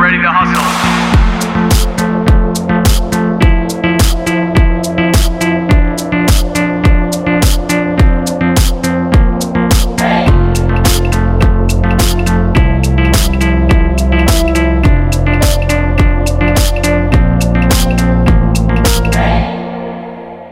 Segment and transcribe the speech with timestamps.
[0.00, 1.08] Ready to hustle.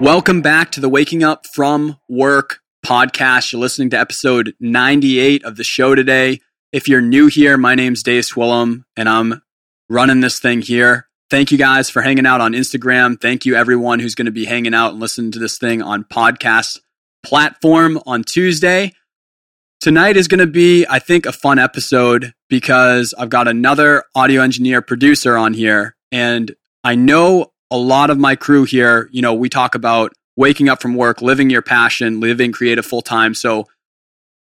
[0.01, 3.53] Welcome back to the Waking Up from Work podcast.
[3.53, 6.41] You're listening to episode 98 of the show today.
[6.73, 9.43] If you're new here, my name's Dave Swillum and I'm
[9.89, 11.09] running this thing here.
[11.31, 13.21] Thank you guys for hanging out on Instagram.
[13.21, 16.05] Thank you everyone who's going to be hanging out and listening to this thing on
[16.05, 16.81] podcast
[17.25, 18.93] platform on Tuesday.
[19.81, 24.43] Tonight is going to be, I think, a fun episode because I've got another audio
[24.43, 26.53] engineer producer on here and
[26.83, 30.83] I know a lot of my crew here, you know, we talk about waking up
[30.83, 33.35] from work, living your passion, living creative full time.
[33.35, 33.67] So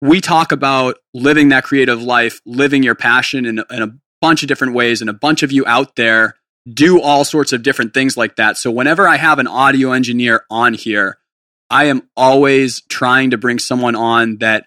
[0.02, 4.47] we talk about living that creative life, living your passion in, in a bunch of
[4.47, 5.02] different ways.
[5.02, 6.36] And a bunch of you out there
[6.72, 8.58] do all sorts of different things like that.
[8.58, 11.17] So whenever I have an audio engineer on here,
[11.69, 14.66] I am always trying to bring someone on that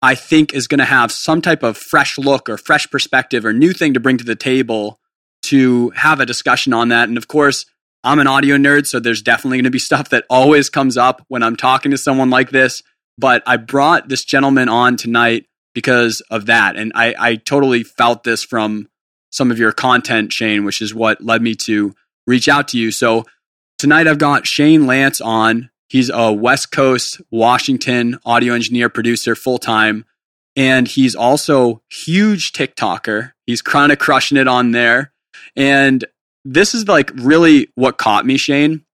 [0.00, 3.52] I think is going to have some type of fresh look or fresh perspective or
[3.52, 4.98] new thing to bring to the table
[5.42, 7.08] to have a discussion on that.
[7.08, 7.66] And of course,
[8.04, 11.24] I'm an audio nerd, so there's definitely going to be stuff that always comes up
[11.28, 12.82] when I'm talking to someone like this.
[13.18, 16.76] But I brought this gentleman on tonight because of that.
[16.76, 18.88] And I, I totally felt this from
[19.30, 21.94] some of your content, Shane, which is what led me to
[22.26, 22.90] reach out to you.
[22.90, 23.24] So
[23.78, 25.70] tonight I've got Shane Lance on.
[25.88, 30.04] He's a West Coast, Washington audio engineer, producer, full time.
[30.54, 33.32] And he's also huge TikToker.
[33.46, 35.12] He's kind of crushing it on there.
[35.56, 36.04] And
[36.44, 38.84] this is like really what caught me, Shane,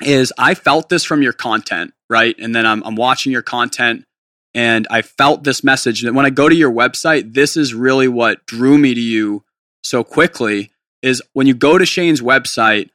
[0.00, 2.36] is I felt this from your content, right?
[2.38, 4.04] And then I'm, I'm watching your content
[4.54, 8.08] and I felt this message that when I go to your website, this is really
[8.08, 9.44] what drew me to you
[9.82, 10.70] so quickly
[11.02, 12.90] is when you go to Shane's website,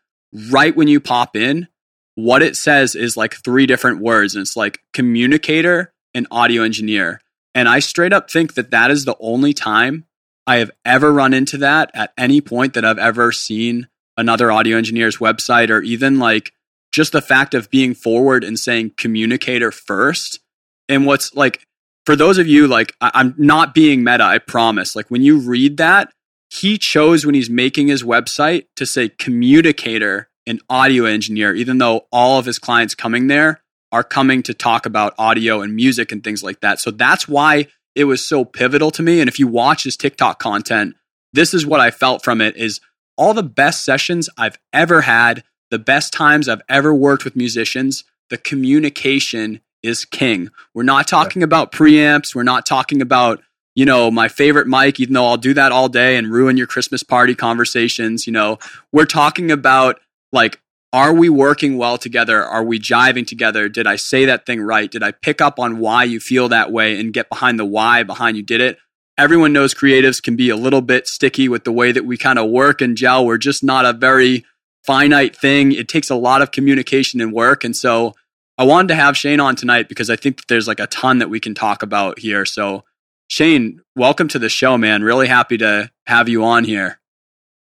[0.49, 1.67] right when you pop in,
[2.15, 4.35] what it says is like three different words.
[4.35, 7.21] And it's like communicator and audio engineer.
[7.55, 10.05] And I straight up think that that is the only time
[10.45, 14.77] I have ever run into that at any point that I've ever seen another audio
[14.77, 16.51] engineer's website or even like
[16.93, 20.39] just the fact of being forward and saying communicator first.
[20.87, 21.65] And what's like,
[22.05, 24.95] for those of you, like, I- I'm not being meta, I promise.
[24.95, 26.13] Like, when you read that,
[26.49, 32.05] he chose when he's making his website to say communicator and audio engineer, even though
[32.11, 33.61] all of his clients coming there
[33.91, 36.79] are coming to talk about audio and music and things like that.
[36.79, 39.19] So that's why it was so pivotal to me.
[39.19, 40.95] And if you watch his TikTok content,
[41.31, 42.79] this is what I felt from it is
[43.17, 45.43] all the best sessions I've ever had,
[45.73, 50.51] the best times I've ever worked with musicians, the communication is king.
[50.75, 53.41] We're not talking about preamps, we're not talking about
[53.75, 56.67] you know, my favorite mic, even though I'll do that all day and ruin your
[56.67, 58.59] Christmas party conversations, you know,
[58.91, 59.99] we're talking about
[60.31, 60.61] like,
[60.93, 62.43] are we working well together?
[62.43, 63.67] Are we jiving together?
[63.67, 64.91] Did I say that thing right?
[64.91, 68.03] Did I pick up on why you feel that way and get behind the why
[68.03, 68.77] behind you did it?
[69.17, 72.37] Everyone knows creatives can be a little bit sticky with the way that we kind
[72.37, 73.25] of work and gel.
[73.25, 74.45] We're just not a very
[74.85, 75.71] finite thing.
[75.71, 77.63] It takes a lot of communication and work.
[77.63, 78.13] And so
[78.57, 81.29] I wanted to have Shane on tonight because I think there's like a ton that
[81.29, 82.45] we can talk about here.
[82.45, 82.83] So
[83.27, 85.01] Shane, welcome to the show, man.
[85.01, 86.99] Really happy to have you on here.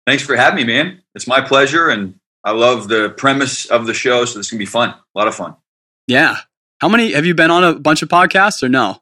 [0.05, 1.01] Thanks for having me, man.
[1.15, 4.67] It's my pleasure, and I love the premise of the show, so this can be
[4.67, 4.89] fun.
[4.89, 5.55] A lot of fun.
[6.07, 6.37] Yeah.
[6.79, 9.01] How many have you been on a bunch of podcasts or no?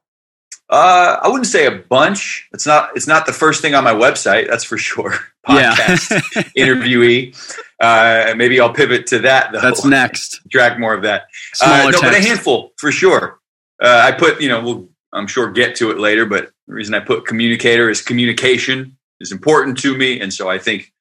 [0.73, 2.49] Uh, I wouldn't say a bunch.
[2.51, 2.89] It's not.
[2.95, 4.47] It's not the first thing on my website.
[4.49, 5.13] That's for sure.
[5.45, 5.75] Yeah.
[5.75, 7.35] Podcast interviewee.
[7.77, 9.51] Uh, maybe I'll pivot to that.
[9.51, 9.59] Though.
[9.59, 10.39] That's next.
[10.49, 11.23] Track more of that.
[11.61, 13.41] Uh, no, but a handful for sure.
[13.83, 14.39] Uh, I put.
[14.41, 14.89] You know, we'll.
[15.11, 19.33] I'm sure get to it later, but the reason I put communicator is communication is
[19.33, 20.93] important to me, and so I think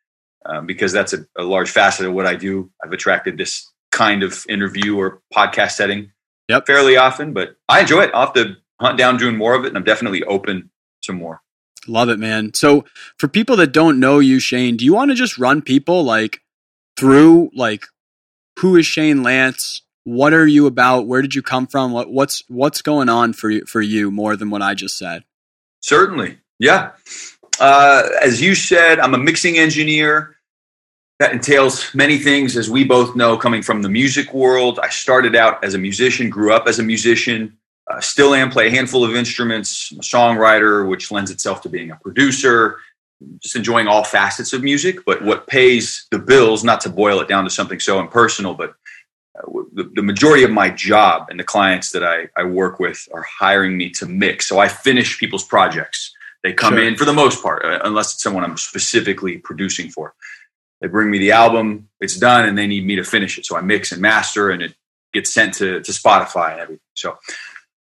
[0.44, 4.24] um, because that's a, a large facet of what I do, I've attracted this kind
[4.24, 6.10] of interview or podcast setting
[6.48, 6.66] Yep.
[6.66, 7.32] fairly often.
[7.32, 8.10] But I enjoy it.
[8.12, 8.56] I'll have to
[8.96, 10.70] down doing more of it, and I'm definitely open
[11.02, 11.42] to more.
[11.86, 12.54] Love it, man.
[12.54, 12.84] So
[13.18, 16.40] for people that don't know you, Shane, do you want to just run people like
[16.96, 17.86] through like
[18.60, 19.82] who is Shane Lance?
[20.04, 21.06] What are you about?
[21.06, 21.92] Where did you come from?
[21.92, 25.24] What, what's what's going on for you for you more than what I just said?
[25.80, 26.38] Certainly.
[26.58, 26.92] Yeah.
[27.60, 30.36] Uh, as you said, I'm a mixing engineer.
[31.18, 34.80] That entails many things, as we both know, coming from the music world.
[34.82, 37.56] I started out as a musician, grew up as a musician,
[37.90, 41.68] uh, still am, play a handful of instruments, I'm a songwriter, which lends itself to
[41.68, 42.78] being a producer,
[43.40, 45.04] just enjoying all facets of music.
[45.04, 48.74] But what pays the bills, not to boil it down to something so impersonal, but
[49.38, 53.08] uh, the, the majority of my job and the clients that I, I work with
[53.12, 54.46] are hiring me to mix.
[54.46, 56.14] So I finish people's projects.
[56.42, 56.84] They come Sure.
[56.84, 60.14] in for the most part, uh, unless it's someone I'm specifically producing for.
[60.80, 63.46] They bring me the album, it's done, and they need me to finish it.
[63.46, 64.74] So I mix and master, and it
[65.12, 66.80] gets sent to, to Spotify and everything.
[66.94, 67.18] So,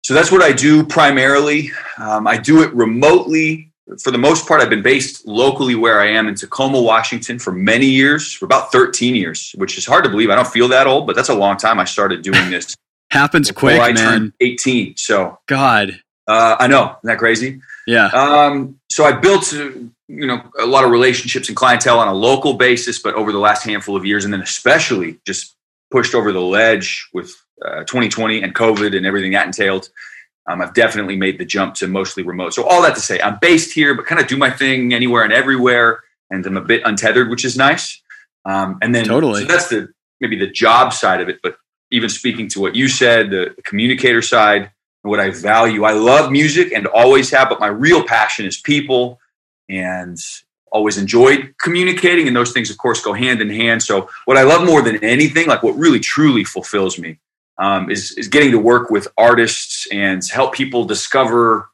[0.03, 1.71] so that's what I do primarily.
[1.99, 3.71] Um, I do it remotely
[4.03, 4.61] for the most part.
[4.61, 8.73] I've been based locally where I am in Tacoma, Washington, for many years, for about
[8.73, 10.31] 13 years, which is hard to believe.
[10.31, 11.79] I don't feel that old, but that's a long time.
[11.79, 12.75] I started doing this
[13.11, 13.97] Happens quick, I man.
[13.97, 14.97] turned 18.
[14.97, 16.01] So God.
[16.29, 17.61] uh, I know, isn't that crazy?
[17.87, 18.07] Yeah.
[18.07, 22.55] Um, so I built, you know, a lot of relationships and clientele on a local
[22.55, 25.57] basis, but over the last handful of years, and then especially just
[25.91, 27.35] pushed over the ledge with
[27.65, 29.91] uh, 2020 and COVID and everything that entailed.
[30.49, 32.55] Um, I've definitely made the jump to mostly remote.
[32.55, 35.23] So all that to say, I'm based here, but kind of do my thing anywhere
[35.23, 38.01] and everywhere, and I'm a bit untethered, which is nice.
[38.45, 39.43] Um, and then Totally.
[39.43, 41.57] so that's the maybe the job side of it, but
[41.91, 44.71] even speaking to what you said, the, the communicator side,
[45.03, 45.85] what I value.
[45.85, 49.19] I love music and always have, but my real passion is people
[49.69, 50.19] and
[50.73, 52.27] always enjoyed communicating.
[52.27, 53.83] And those things, of course, go hand in hand.
[53.83, 57.19] So, what I love more than anything, like what really truly fulfills me,
[57.61, 61.69] um, is, is getting to work with artists and help people discover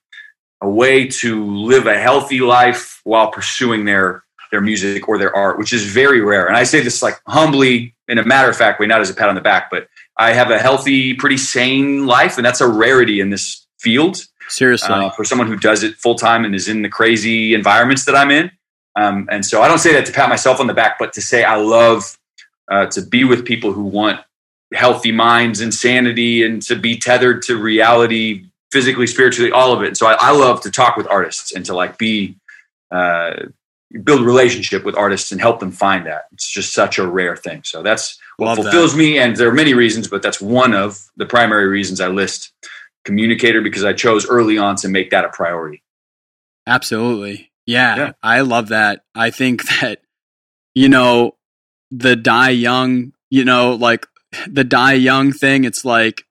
[0.61, 5.59] a way to live a healthy life while pursuing their their music or their art,
[5.59, 6.47] which is very rare.
[6.47, 9.15] And I say this like humbly in a matter of fact way, not as a
[9.15, 12.69] pat on the back, but I have a healthy, pretty sane life, and that's a
[12.69, 14.89] rarity in this field Seriously.
[14.89, 18.15] uh, for someone who does it full time and is in the crazy environments that
[18.15, 18.51] I'm in.
[18.95, 21.21] Um, and so I don't say that to pat myself on the back, but to
[21.21, 22.17] say I love
[22.71, 24.21] uh, to be with people who want
[24.75, 29.97] healthy minds and sanity and to be tethered to reality, physically, spiritually, all of it.
[29.97, 32.37] So I, I love to talk with artists and to like be,
[32.91, 33.35] uh,
[34.03, 36.25] build relationship with artists and help them find that.
[36.33, 37.63] It's just such a rare thing.
[37.65, 38.63] So that's what Love that.
[38.65, 39.19] fulfills me.
[39.19, 42.53] And there are many reasons, but that's one of the primary reasons I list
[43.05, 45.83] communicator because I chose early on to make that a priority.
[46.67, 47.53] Absolutely.
[47.65, 48.13] Yeah, Yeah.
[48.23, 49.05] I love that.
[49.15, 50.01] I think that,
[50.75, 51.37] you know,
[51.91, 54.07] the die young, you know, like
[54.49, 56.25] the die young thing, it's like,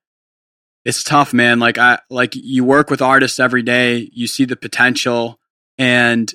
[0.83, 1.59] it's tough, man.
[1.59, 5.39] Like, I, like you work with artists every day, you see the potential,
[5.77, 6.31] and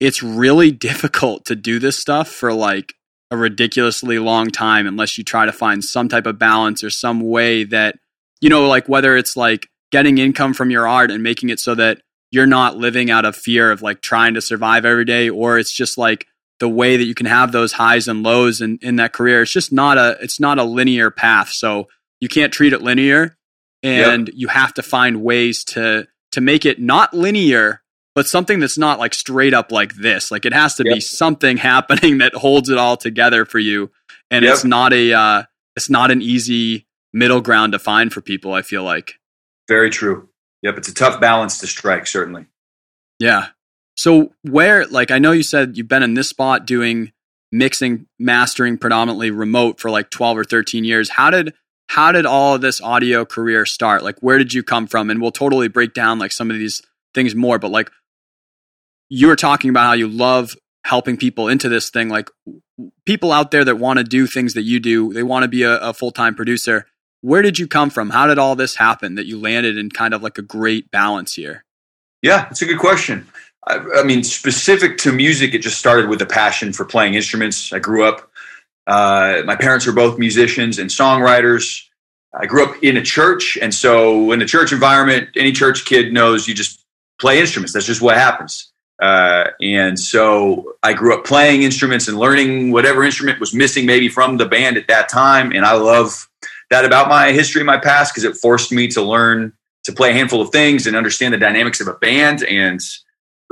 [0.00, 2.94] it's really difficult to do this stuff for like
[3.30, 7.20] a ridiculously long time unless you try to find some type of balance or some
[7.20, 7.96] way that,
[8.40, 11.74] you know, like whether it's like getting income from your art and making it so
[11.74, 12.00] that
[12.30, 15.72] you're not living out of fear of like trying to survive every day or it's
[15.72, 16.26] just like
[16.60, 19.52] the way that you can have those highs and lows in, in that career it's
[19.52, 21.86] just not a it's not a linear path so
[22.20, 23.36] you can't treat it linear
[23.82, 27.82] and you have to find ways to to make it not linear
[28.14, 31.56] but something that's not like straight up like this like it has to be something
[31.72, 33.90] happening that holds it all together for you
[34.30, 34.54] and Yep.
[34.54, 35.42] it's not a uh
[35.76, 39.14] it's not an easy middle ground to find for people i feel like
[39.68, 40.28] Very true.
[40.62, 42.46] Yep, it's a tough balance to strike, certainly.
[43.20, 43.46] Yeah.
[43.98, 47.10] So where like I know you said you've been in this spot doing
[47.50, 51.10] mixing, mastering predominantly remote for like 12 or 13 years.
[51.10, 51.52] How did
[51.88, 54.04] how did all of this audio career start?
[54.04, 55.10] Like where did you come from?
[55.10, 56.80] And we'll totally break down like some of these
[57.12, 57.90] things more, but like
[59.08, 60.54] you were talking about how you love
[60.84, 62.30] helping people into this thing like
[63.04, 65.64] people out there that want to do things that you do, they want to be
[65.64, 66.86] a, a full-time producer.
[67.22, 68.10] Where did you come from?
[68.10, 71.34] How did all this happen that you landed in kind of like a great balance
[71.34, 71.64] here?
[72.22, 73.26] Yeah, it's a good question.
[73.66, 77.72] I, I mean, specific to music, it just started with a passion for playing instruments.
[77.72, 78.30] I grew up,
[78.86, 81.84] uh, my parents were both musicians and songwriters.
[82.34, 83.58] I grew up in a church.
[83.60, 86.84] And so, in the church environment, any church kid knows you just
[87.20, 87.72] play instruments.
[87.72, 88.70] That's just what happens.
[89.00, 94.08] Uh, and so, I grew up playing instruments and learning whatever instrument was missing, maybe
[94.08, 95.52] from the band at that time.
[95.52, 96.28] And I love
[96.70, 99.52] that about my history, my past, because it forced me to learn
[99.84, 102.80] to play a handful of things and understand the dynamics of a band and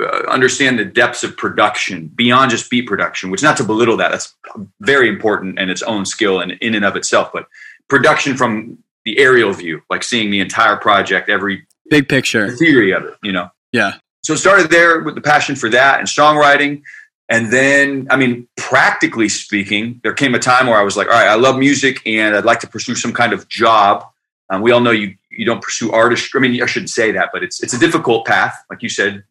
[0.03, 4.11] uh, understand the depths of production beyond just beat production which not to belittle that
[4.11, 4.35] that's
[4.81, 7.47] very important and its own skill and in and of itself but
[7.89, 12.51] production from the aerial view like seeing the entire project every Big picture.
[12.57, 13.95] theory of it you know Yeah.
[14.23, 16.83] so it started there with the passion for that and songwriting
[17.31, 21.15] and then i mean practically speaking there came a time where i was like all
[21.15, 24.05] right i love music and i'd like to pursue some kind of job
[24.51, 27.31] um, we all know you you don't pursue artistry i mean i shouldn't say that
[27.33, 29.23] but it's it's a difficult path like you said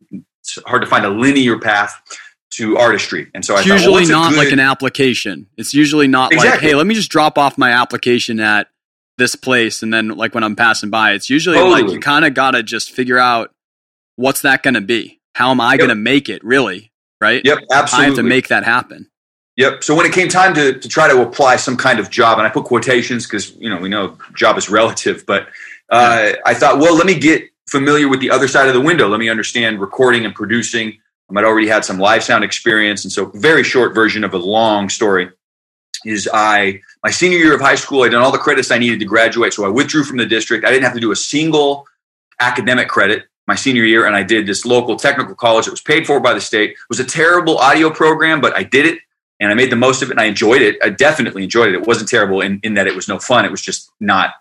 [0.65, 2.01] hard to find a linear path
[2.51, 5.47] to artistry and so It's i thought, well, usually not good- like an application.
[5.57, 8.67] It's usually not like, hey, let me just drop off my application at
[9.17, 9.81] this place.
[9.83, 12.63] And then, like, when I'm passing by, it's usually like you kind of got to
[12.63, 13.51] just figure out
[14.17, 15.19] what's that going to be?
[15.33, 15.79] How am I Yep.
[15.79, 16.91] going to make it, really?
[17.21, 17.41] Right?
[17.45, 19.09] yep absolutely I have to make that happen.
[19.57, 19.83] Yep.
[19.85, 22.45] So when it came time to, to try to apply some kind of job, and
[22.47, 25.47] I put quotations because you know we know job is relative, but
[25.89, 27.43] uh, I thought, well, let me get
[27.75, 29.10] familiar with the other side of the window.
[29.10, 30.98] Let me understand recording and producing.
[31.29, 33.03] Um, I'd already had some live sound experience.
[33.03, 35.29] And so, very short version of a long story
[36.05, 39.00] is I, my senior year of high school, I'd done all the credits I needed
[39.00, 39.53] to graduate.
[39.53, 40.63] So I withdrew from the district.
[40.63, 41.86] I didn't have to do a single
[42.39, 44.05] academic credit my senior year.
[44.05, 46.72] And I did this local technical college that was paid for by the state.
[46.72, 49.00] It was a terrible audio program, but I did it
[49.39, 50.77] and I made the most of it and I enjoyed it.
[50.84, 51.75] I definitely enjoyed it.
[51.75, 53.46] It wasn't terrible in, in that it was no fun.
[53.46, 54.34] It was just not,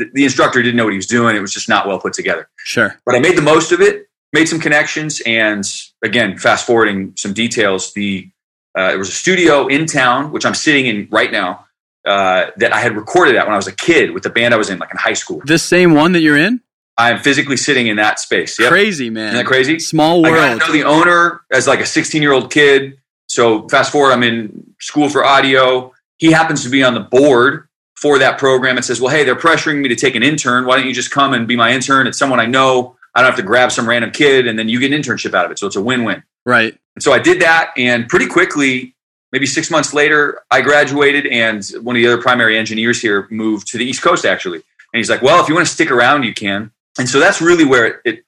[0.00, 1.36] the, the instructor didn't know what he was doing.
[1.36, 2.48] It was just not well put together.
[2.56, 2.98] Sure.
[3.04, 5.20] But I made the most of it, made some connections.
[5.26, 5.64] And
[6.02, 8.28] again, fast forwarding some details, the,
[8.76, 11.66] uh, there was a studio in town, which I'm sitting in right now,
[12.06, 14.56] uh, that I had recorded at when I was a kid with the band I
[14.56, 15.42] was in, like in high school.
[15.44, 16.62] This same one that you're in?
[16.96, 18.58] I'm physically sitting in that space.
[18.58, 18.70] Yep.
[18.70, 19.28] Crazy, man.
[19.28, 19.78] Isn't that crazy?
[19.78, 20.60] Small I world.
[20.60, 22.98] to know the owner as like a 16 year old kid.
[23.26, 25.92] So fast forward, I'm in school for audio.
[26.18, 27.68] He happens to be on the board
[28.00, 30.64] for that program and says, "Well, hey, they're pressuring me to take an intern.
[30.64, 32.06] Why don't you just come and be my intern?
[32.06, 32.96] It's someone I know.
[33.14, 35.44] I don't have to grab some random kid, and then you get an internship out
[35.44, 35.58] of it.
[35.58, 36.76] So it's a win-win." right.
[36.96, 38.94] And so I did that, and pretty quickly,
[39.30, 43.68] maybe six months later, I graduated, and one of the other primary engineers here moved
[43.68, 44.58] to the East Coast actually.
[44.92, 47.40] And he's like, "Well, if you want to stick around, you can." And so that's
[47.40, 48.24] really where it, it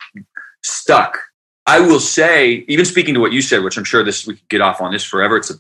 [0.63, 1.19] stuck.
[1.67, 4.49] I will say, even speaking to what you said, which I'm sure this we could
[4.49, 5.37] get off on this forever.
[5.37, 5.55] It's a,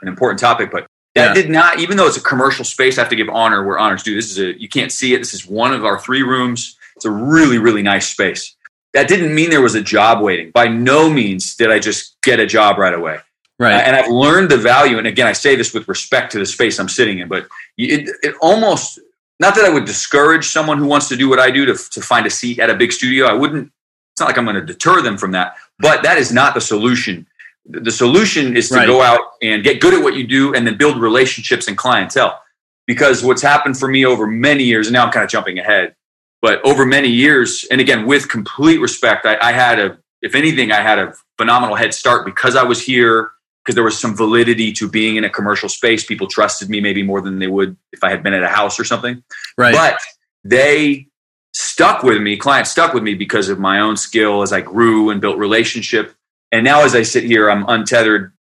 [0.00, 1.42] an important topic, but that Yeah.
[1.42, 1.78] did not.
[1.80, 4.14] Even though it's a commercial space, I have to give honor where honors due.
[4.14, 5.18] This is a you can't see it.
[5.18, 6.76] This is one of our three rooms.
[6.96, 8.54] It's a really really nice space.
[8.94, 10.50] That didn't mean there was a job waiting.
[10.50, 13.18] By no means did I just get a job right away.
[13.58, 13.74] Right.
[13.74, 14.98] Uh, and I've learned the value.
[14.98, 17.46] And again, I say this with respect to the space I'm sitting in, but
[17.76, 19.00] it, it almost,
[19.40, 22.00] not that I would discourage someone who wants to do what I do to, to
[22.00, 23.26] find a seat at a big studio.
[23.26, 23.70] I wouldn't,
[24.12, 26.60] it's not like I'm going to deter them from that, but that is not the
[26.60, 27.26] solution.
[27.68, 28.86] The solution is to Right.
[28.86, 32.40] go out and get good at what you do and then build relationships and clientele.
[32.86, 35.94] Because what's happened for me over many years, and now I'm kind of jumping ahead,
[36.40, 40.72] but over many years, and again, with complete respect, I, I had a, if anything,
[40.72, 43.30] I had a phenomenal head start because I was here,
[43.62, 46.06] because there was some validity to being in a commercial space.
[46.06, 48.80] People trusted me maybe more than they would if I had been at a house
[48.80, 49.22] or something.
[49.58, 49.74] right.
[49.74, 49.98] But
[50.42, 51.08] they
[51.52, 55.10] stuck with me, clients stuck with me because of my own skill as I grew
[55.10, 56.14] and built relationship.
[56.52, 58.32] And now as I sit here, I'm untethered.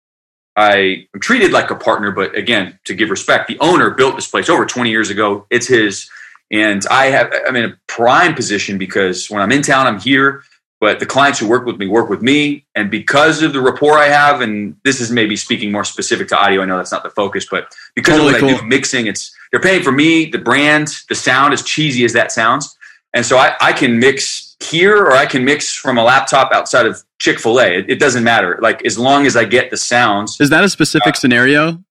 [0.55, 4.27] I am treated like a partner, but again, to give respect, the owner built this
[4.27, 5.45] place over 20 years ago.
[5.49, 6.09] It's his.
[6.51, 10.43] And I have, I'm in a prime position because when I'm in town, I'm here.
[10.79, 12.65] But the clients who work with me work with me.
[12.75, 16.37] And because of the rapport I have, and this is maybe speaking more specific to
[16.37, 19.07] audio, I know that's not the focus, but because Totally of what I do mixing,
[19.07, 22.77] it's they're paying for me, the brand, the sound, as cheesy as that sounds.
[23.13, 26.85] And so I, I can mix here or I can mix from a laptop outside
[26.85, 27.65] of Chick fil A.
[27.79, 28.59] It, it doesn't matter.
[28.61, 30.39] Like as long as I get the sounds.
[30.39, 31.83] Is that a specific scenario?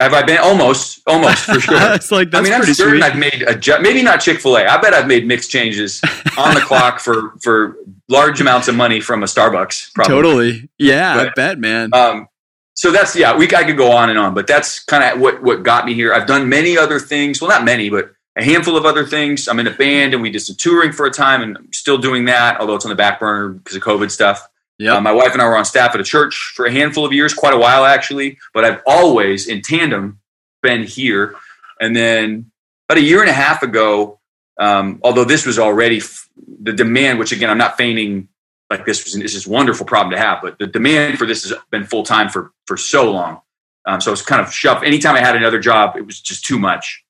[0.00, 1.76] Have I been almost, almost for sure.
[1.94, 3.04] it's like that's I mean, I'm pretty certain sweet.
[3.04, 4.64] I've made a maybe not Chick Fil A.
[4.66, 6.00] I bet I've made mixed changes
[6.36, 7.76] on the clock for for
[8.08, 9.92] large amounts of money from a Starbucks.
[9.94, 10.12] Probably.
[10.14, 10.68] Totally.
[10.78, 11.90] Yeah, I But- bet, man.
[11.94, 12.26] Um,
[12.74, 15.42] so that's yeah, we I could go on and on, but that's kind of what
[15.42, 16.12] what got me here.
[16.12, 17.40] I've done many other things.
[17.40, 19.48] Well, not many, but a handful of other things.
[19.48, 21.98] I'm in a band, and we did some touring for a time, and I'm still
[21.98, 24.48] doing that, although it's on the back burner because of COVID stuff.
[24.78, 24.94] Yep.
[24.94, 27.12] Uh, my wife and I were on staff at a church for a handful of
[27.12, 28.38] years, quite a while actually.
[28.54, 30.20] But I've always, in tandem,
[30.62, 31.36] been here.
[31.80, 32.50] And then
[32.88, 34.18] about a year and a half ago,
[34.58, 36.28] um, although this was already f-
[36.62, 38.28] the demand, which again I'm not feigning
[38.70, 41.56] like this was this is wonderful problem to have, but the demand for this has
[41.70, 43.40] been full time for for so long.
[43.84, 44.84] Um, so it's kind of shoved.
[44.84, 47.01] Anytime I had another job, it was just too much.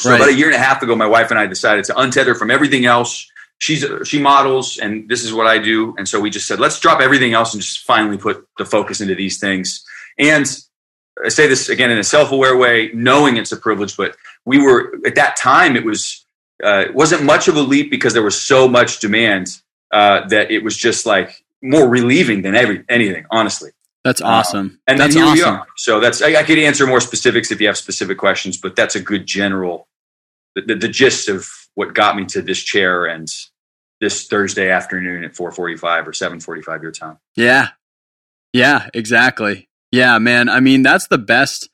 [0.00, 0.16] So Right.
[0.16, 2.50] about a year and a half ago, my wife and I decided to untether from
[2.50, 3.30] everything else.
[3.58, 5.94] She's she models, and this is what I do.
[5.98, 9.02] And so we just said, let's drop everything else and just finally put the focus
[9.02, 9.84] into these things.
[10.18, 10.46] And
[11.22, 14.16] I say this again in a self-aware way, knowing it's a privilege, but
[14.46, 15.76] we were at that time.
[15.76, 16.24] It was
[16.64, 19.48] uh, it wasn't much of a leap because there was so much demand
[19.90, 23.72] uh, that it was just like more relieving than every anything, honestly.
[24.04, 24.80] That's uh, awesome.
[24.86, 25.54] And that's then here awesome.
[25.54, 25.66] we are.
[25.76, 28.94] So that's I, I could answer more specifics if you have specific questions, but that's
[28.96, 29.88] a good general
[30.54, 33.28] the, the, the gist of what got me to this chair and
[34.00, 37.18] this Thursday afternoon at 4:45 or 7:45 your time.
[37.36, 37.68] Yeah.
[38.52, 39.68] Yeah, exactly.
[39.92, 40.48] Yeah, man.
[40.48, 41.68] I mean, that's the best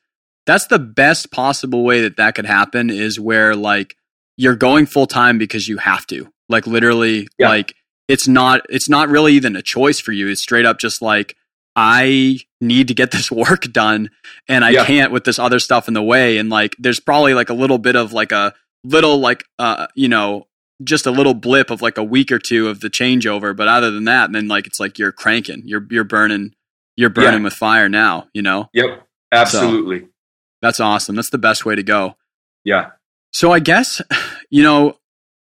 [0.45, 3.95] that's the best possible way that that could happen is where like
[4.37, 6.31] you're going full time because you have to.
[6.49, 7.49] Like literally Yeah.
[7.49, 7.73] like
[8.07, 10.27] it's not it's not really even a choice for you.
[10.29, 11.35] It's straight up just like
[11.75, 14.09] I need to get this work done
[14.47, 14.85] and I Yeah.
[14.85, 17.77] can't with this other stuff in the way and like there's probably like a little
[17.77, 18.53] bit of like a
[18.87, 20.47] little like uh you know
[20.83, 23.89] just a little blip of like a week or two of the changeover but other
[23.91, 26.53] than that then like it's like you're cranking you're you're burning
[26.95, 27.23] you're Yeah.
[27.23, 30.07] burning with fire now you know Yep, absolutely.
[30.61, 32.15] that's awesome that's the best way to go
[32.63, 32.91] Yeah.
[33.31, 34.01] so i guess
[34.49, 34.97] you know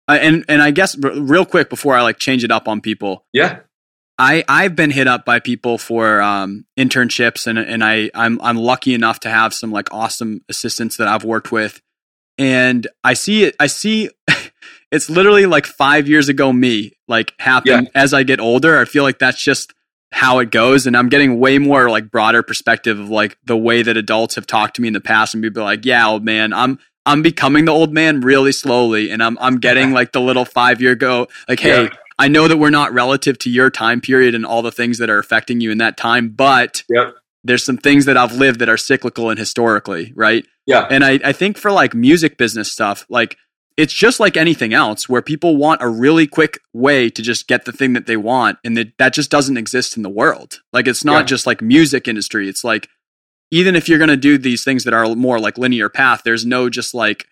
[0.09, 2.81] Uh, and and I guess r- real quick before I like change it up on
[2.81, 3.61] people, Yeah.
[4.19, 8.57] I I've been hit up by people for um, internships, and and I I'm I'm
[8.59, 11.81] lucky enough to have some like awesome assistants that I've worked with,
[12.43, 13.55] and I see it.
[13.61, 14.11] I see
[14.91, 18.79] it's literally like five years ago me like happen as I get older.
[18.79, 19.73] I feel like that's just
[20.11, 23.83] how it goes, and I'm getting way more like broader perspective of like the way
[23.83, 26.25] that adults have talked to me in the past, and people are like, yeah, old
[26.25, 30.21] man, I'm I'm becoming the old man really slowly, and I'm I'm getting like the
[30.21, 31.85] little five year go like, hey.
[31.85, 31.89] Yeah.
[32.19, 35.11] I know that we're not relative to your time period and all the things that
[35.11, 37.15] are affecting you in that time, but Yep.
[37.43, 40.47] there's some things that I've lived that are cyclical and historically, right?
[40.67, 40.87] Yeah.
[40.91, 43.37] And I, I think for like music business stuff, like
[43.77, 47.65] it's just like anything else where people want a really quick way to just get
[47.65, 48.59] the thing that they want.
[48.63, 50.61] And that, that just doesn't exist in the world.
[50.73, 51.27] Like it's not Yeah.
[51.27, 52.49] just like music industry.
[52.49, 52.89] It's like,
[53.51, 56.47] even if you're going to do these things that are more like linear path, there's
[56.47, 57.27] no just like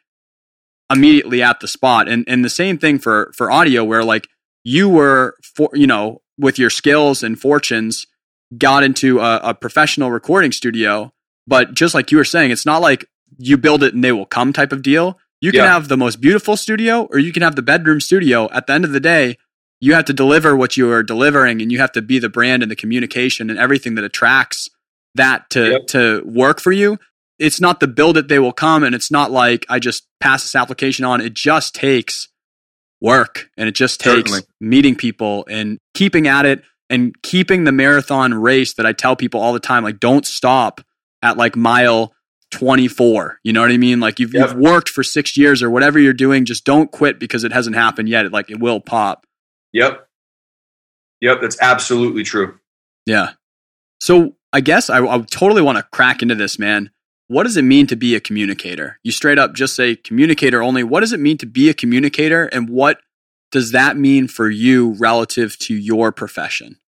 [0.91, 2.09] immediately at the spot.
[2.09, 4.29] And, and the same thing for, for audio where like
[4.65, 8.07] you were for, you know, with your skills and fortunes
[8.59, 11.13] got into a, a professional recording studio.
[11.47, 13.07] But just like you were saying, it's not like
[13.41, 15.19] you build it and they will come type of deal.
[15.41, 15.73] You can Yeah.
[15.73, 18.49] have the most beautiful studio or you can have the bedroom studio.
[18.53, 19.37] At the end of the day,
[19.81, 22.63] you have to deliver what you are delivering and you have to be the brand
[22.63, 24.69] and the communication and everything that attracts
[25.15, 25.87] that to Yep.
[25.89, 26.99] to work for you.
[27.39, 30.43] It's not the build it they will come and it's not like I just pass
[30.43, 31.23] this application on.
[31.23, 32.29] It just takes
[33.01, 34.41] work and it just takes Certainly.
[34.61, 39.41] meeting people and keeping at it and keeping the marathon race that I tell people
[39.41, 40.83] all the time like don't stop
[41.23, 42.13] at like mile
[42.51, 44.49] 24 you know what i mean like you've, Yep.
[44.51, 47.77] you've worked for 6 years or whatever you're doing just don't quit because it hasn't
[47.77, 49.25] happened yet it, like it will pop
[49.73, 50.07] Yep.
[51.21, 51.41] Yep.
[51.41, 52.59] That's absolutely true.
[53.07, 53.33] yeah
[54.01, 56.91] so i guess i, I totally want to crack into this man
[57.29, 60.83] what does it mean to be a communicator you straight up just say communicator only
[60.83, 62.99] what does it mean to be a communicator and what
[63.53, 66.79] does that mean for you relative to your profession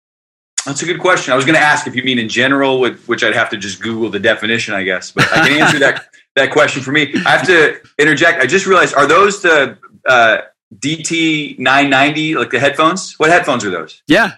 [0.66, 1.32] That's a good question.
[1.32, 3.82] I was going to ask if you mean in general, which, I'd have to just
[3.82, 5.10] Google the definition, I guess.
[5.10, 7.12] But I can answer that that question for me.
[7.26, 8.40] I have to interject.
[8.40, 10.38] I just realized: are those the uh,
[10.78, 13.14] DT nine ninety, like the headphones?
[13.18, 14.02] What headphones are those?
[14.06, 14.32] yeah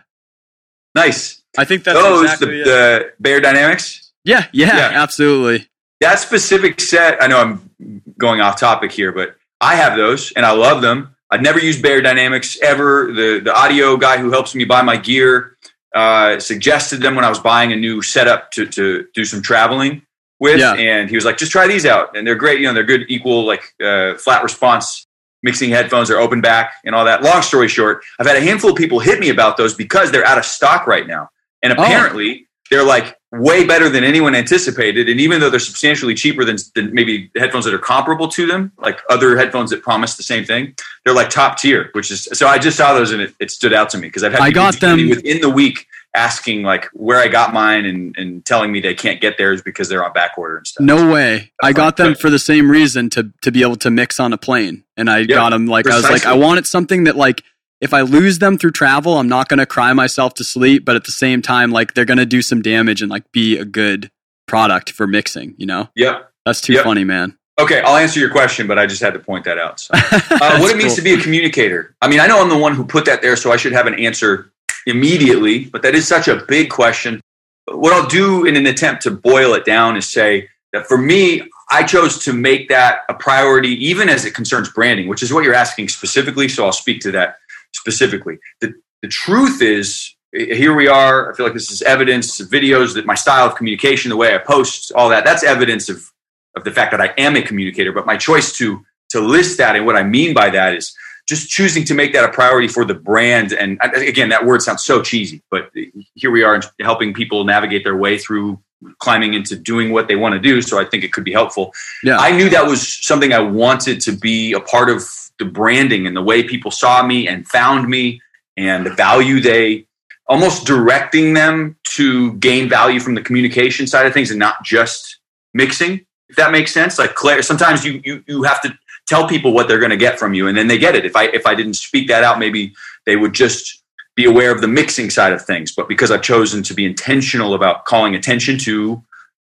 [0.94, 1.42] Nice.
[1.58, 4.10] i think that's those exactly the, the Beyerdynamics.
[4.24, 5.02] yeah, yeah Yeah.
[5.02, 5.68] absolutely
[6.00, 7.20] That specific set.
[7.22, 7.70] I know I'm
[8.18, 11.14] going off topic here, but I have those and I love them.
[11.30, 13.12] I've never used Beyerdynamics ever.
[13.12, 15.56] The the audio guy who helps me buy my gear
[15.94, 20.02] uh, suggested them when I was buying a new setup to to do some traveling
[20.40, 20.74] with, Yeah.
[20.74, 22.60] and he was like, "Just try these out, and they're great.
[22.60, 25.06] You know, they're good, equal like uh, flat response."
[25.42, 27.22] Mixing headphones, they're open back and all that.
[27.22, 30.26] Long story short, I've had a handful of people hit me about those because they're
[30.26, 31.28] out of stock right now.
[31.62, 31.82] And Oh.
[31.82, 35.08] apparently, they're like way better than anyone anticipated.
[35.08, 38.72] And even though they're substantially cheaper than, than maybe headphones that are comparable to them,
[38.78, 41.90] like other headphones that promise the same thing, they're like top tier.
[41.92, 42.46] Which is so.
[42.46, 44.48] I just saw those and it, it stood out to me because I've had I
[44.48, 48.70] people got them- within the week asking like where I got mine and, and telling
[48.70, 50.84] me they can't get theirs because they're on back order and stuff.
[50.84, 51.50] No way.
[51.62, 54.38] I got them for the same reason to to be able to mix on a
[54.38, 54.84] plane.
[54.96, 57.42] And I got them like I was like I wanted something that like
[57.84, 60.96] if I lose them through travel, I'm not going to cry myself to sleep, but
[60.96, 63.64] at the same time like they're going to do some damage and like be a
[63.66, 64.10] good
[64.48, 65.90] product for mixing, you know?
[65.94, 66.30] Yep.
[66.46, 66.84] That's too Yep.
[66.84, 67.36] funny, man.
[67.60, 69.80] Okay, I'll answer your question, but I just had to point that out.
[69.80, 69.92] So.
[70.30, 71.94] Uh, what it means to be a communicator.
[72.02, 73.86] I mean, I know I'm the one who put that there, so I should have
[73.86, 74.50] an answer
[74.86, 77.20] immediately, but that is such a big question.
[77.66, 81.48] What I'll do in an attempt to boil it down is say that for me,
[81.70, 85.44] I chose to make that a priority, even as it concerns branding, which is what
[85.44, 86.48] you're asking specifically.
[86.48, 87.36] So I'll speak to that
[87.74, 88.38] specifically.
[88.60, 91.30] The, the truth is, here we are.
[91.30, 94.38] I feel like this is evidence, videos that my style of communication, the way I
[94.38, 96.10] post, all that, that's evidence of,
[96.56, 97.92] of the fact that I am a communicator.
[97.92, 100.92] But my choice to to list that and what I mean by that is
[101.28, 103.52] just choosing to make that a priority for the brand.
[103.52, 105.70] And again, that word sounds so cheesy, but
[106.14, 108.60] here we are helping people navigate their way through
[108.98, 110.60] climbing into doing what they want to do.
[110.60, 111.72] So I think it could be helpful.
[112.02, 112.18] Yeah.
[112.18, 115.02] I knew that was something I wanted to be a part of
[115.38, 118.20] the branding and the way people saw me and found me
[118.56, 119.86] and the value they
[120.26, 125.18] almost directing them to gain value from the communication side of things and not just
[125.52, 126.98] mixing if that makes sense.
[126.98, 130.18] Like claire sometimes you you, you have to tell people what they're going to get
[130.18, 131.04] from you and then they get it.
[131.04, 132.74] If i if i didn't speak that out maybe
[133.06, 133.82] they would just
[134.16, 135.74] be aware of the mixing side of things.
[135.74, 139.02] But because i've chosen to be intentional about calling attention to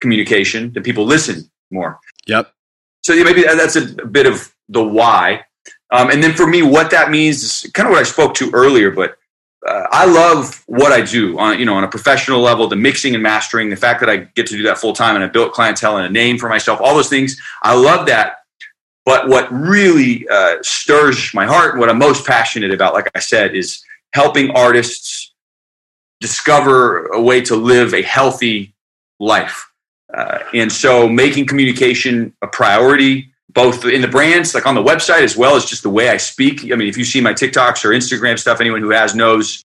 [0.01, 1.99] communication then people listen more.
[2.27, 2.53] Yep.
[3.03, 5.45] so yeah, maybe that's a bit of the why
[5.91, 8.51] um, and then for me what that means is kind of what i spoke to
[8.53, 9.19] earlier but
[9.67, 13.15] uh, I love what I do on you know on a professional level, the mixing
[13.15, 15.53] and mastering, the fact that I get to do that full time and I built
[15.53, 17.41] clientele and a name for myself, all those things.
[17.63, 18.37] I love that.
[19.05, 23.21] But what really uh, stirs my heart, and what I'm most passionate about, like I
[23.21, 25.33] said, is helping artists
[26.21, 28.75] discover a way to live a healthy
[29.19, 29.71] life.
[30.13, 35.23] Uh, and so making communication a priority, both in the brands, like on the website,
[35.23, 36.71] as well as just the way I speak.
[36.71, 39.65] I mean, if you see my TikToks or Instagram stuff, anyone who has knows,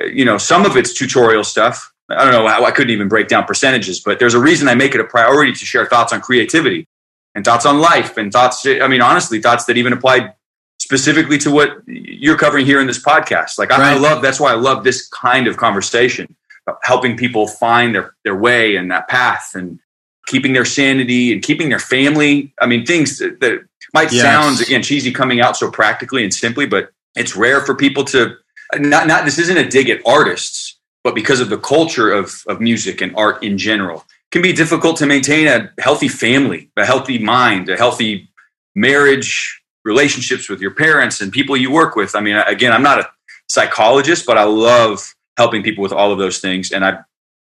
[0.00, 1.92] uh, you know, some of it's tutorial stuff.
[2.10, 4.74] I don't know how I couldn't even break down percentages, but there's a reason I
[4.74, 6.86] make it a priority to share thoughts on creativity
[7.34, 10.34] and thoughts on life and thoughts, I mean, honestly, thoughts that even apply
[10.78, 13.58] specifically to what you're covering here in this podcast.
[13.58, 16.36] Like, I, I love, that's why I love this kind of conversation,
[16.82, 19.80] helping people find their, their way and that path and
[20.26, 22.52] keeping their sanity and keeping their family.
[22.60, 24.22] I mean, things that, that might yes.
[24.22, 28.36] sound, again, cheesy coming out so practically and simply, but it's rare for people to,
[28.76, 32.60] not, not, this isn't a dig at artists, but because of the culture of, of
[32.60, 37.18] music and art in general can be difficult to maintain a healthy family, a healthy
[37.18, 38.28] mind, a healthy
[38.74, 42.16] marriage, relationships with your parents and people you work with.
[42.16, 43.08] I mean, again, I'm not a
[43.48, 46.72] psychologist, but I love helping people with all of those things.
[46.72, 46.98] And I've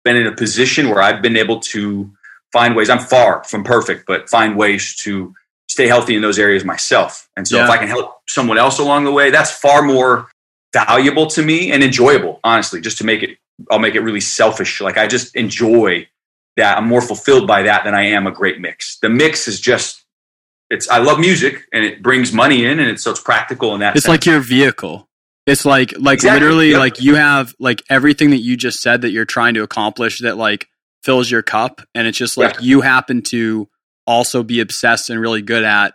[0.03, 2.11] been in a position where I've been able to
[2.53, 2.89] find ways.
[2.89, 5.33] I'm far from perfect, but find ways to
[5.67, 7.27] stay healthy in those areas myself.
[7.35, 7.65] And so yeah.
[7.65, 10.29] if I can help someone else along the way, that's far more
[10.71, 13.37] valuable to me and enjoyable, honestly, just to make it,
[13.69, 14.79] I'll make it really selfish.
[14.79, 16.07] Like I just enjoy
[16.55, 16.77] that.
[16.77, 18.99] I'm more fulfilled by that than I am a great mix.
[18.99, 20.03] The mix is just
[20.69, 23.79] it's I love music and it brings money in and it's so it's practical in
[23.81, 23.95] that.
[23.95, 24.11] It's sense.
[24.11, 25.07] like your vehicle.
[25.45, 26.39] It's like like exactly.
[26.39, 26.79] literally yep.
[26.79, 30.37] like you have like everything that you just said that you're trying to accomplish that
[30.37, 30.67] like
[31.03, 32.61] fills your cup and it's just like yeah.
[32.61, 33.67] you happen to
[34.07, 35.93] also be obsessed and really good at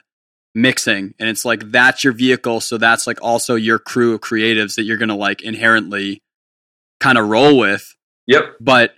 [0.54, 4.74] mixing and it's like that's your vehicle so that's like also your crew of creatives
[4.74, 6.22] that you're going to like inherently
[7.00, 7.94] kind of roll with.
[8.26, 8.56] Yep.
[8.60, 8.94] But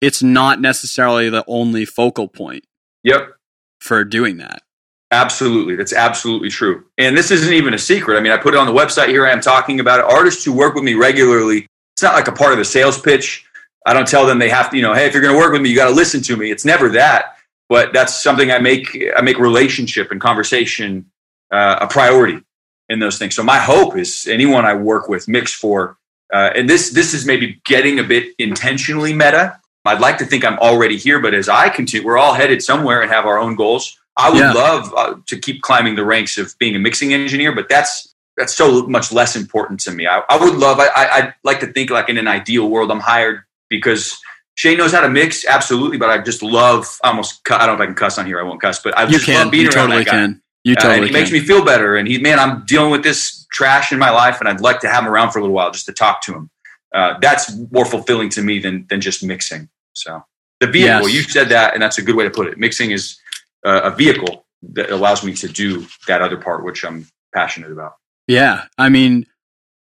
[0.00, 2.64] it's not necessarily the only focal point.
[3.04, 3.32] Yep.
[3.80, 4.62] For doing that.
[5.10, 5.76] Absolutely.
[5.76, 6.84] That's absolutely true.
[6.98, 8.18] And this isn't even a secret.
[8.18, 9.26] I mean, I put it on the website here.
[9.26, 10.04] I am talking about it.
[10.04, 13.47] Artists who work with me regularly, it's not like a part of the sales pitch.
[13.88, 15.50] I don't tell them they have to, you know, hey, if you're going to work
[15.50, 16.50] with me, you got to listen to me.
[16.50, 17.38] It's never that.
[17.70, 21.10] But that's something I make, I make relationship and conversation
[21.50, 22.42] uh, a priority
[22.90, 23.34] in those things.
[23.34, 25.96] So my hope is anyone I work with mix for,
[26.32, 29.58] uh, and this, this is maybe getting a bit intentionally meta.
[29.86, 33.00] I'd like to think I'm already here, but as I continue, we're all headed somewhere
[33.00, 33.96] and have our own goals.
[34.18, 34.52] I would yeah.
[34.52, 38.54] love uh, to keep climbing the ranks of being a mixing engineer, but that's that's
[38.54, 40.06] so much less important to me.
[40.06, 40.78] I, I would love.
[40.78, 44.18] I, I would like to think like in an ideal world, I'm hired because
[44.54, 45.98] Shane knows how to mix, absolutely.
[45.98, 47.40] But I just love almost.
[47.50, 48.40] I don't know if I can cuss on here.
[48.40, 49.44] I won't cuss, but I you just can.
[49.44, 50.12] love being you around totally that guy.
[50.12, 50.42] Can.
[50.64, 51.16] You totally uh, and he can.
[51.16, 51.96] It makes me feel better.
[51.96, 54.88] And he, man, I'm dealing with this trash in my life, and I'd like to
[54.88, 56.50] have him around for a little while just to talk to him.
[56.94, 59.68] Uh, that's more fulfilling to me than than just mixing.
[59.92, 60.24] So
[60.60, 61.14] the vehicle, yes.
[61.14, 62.58] you said that, and that's a good way to put it.
[62.58, 63.18] Mixing is
[63.64, 67.94] uh, a vehicle that allows me to do that other part, which I'm passionate about.
[68.26, 68.64] Yeah.
[68.76, 69.26] I mean,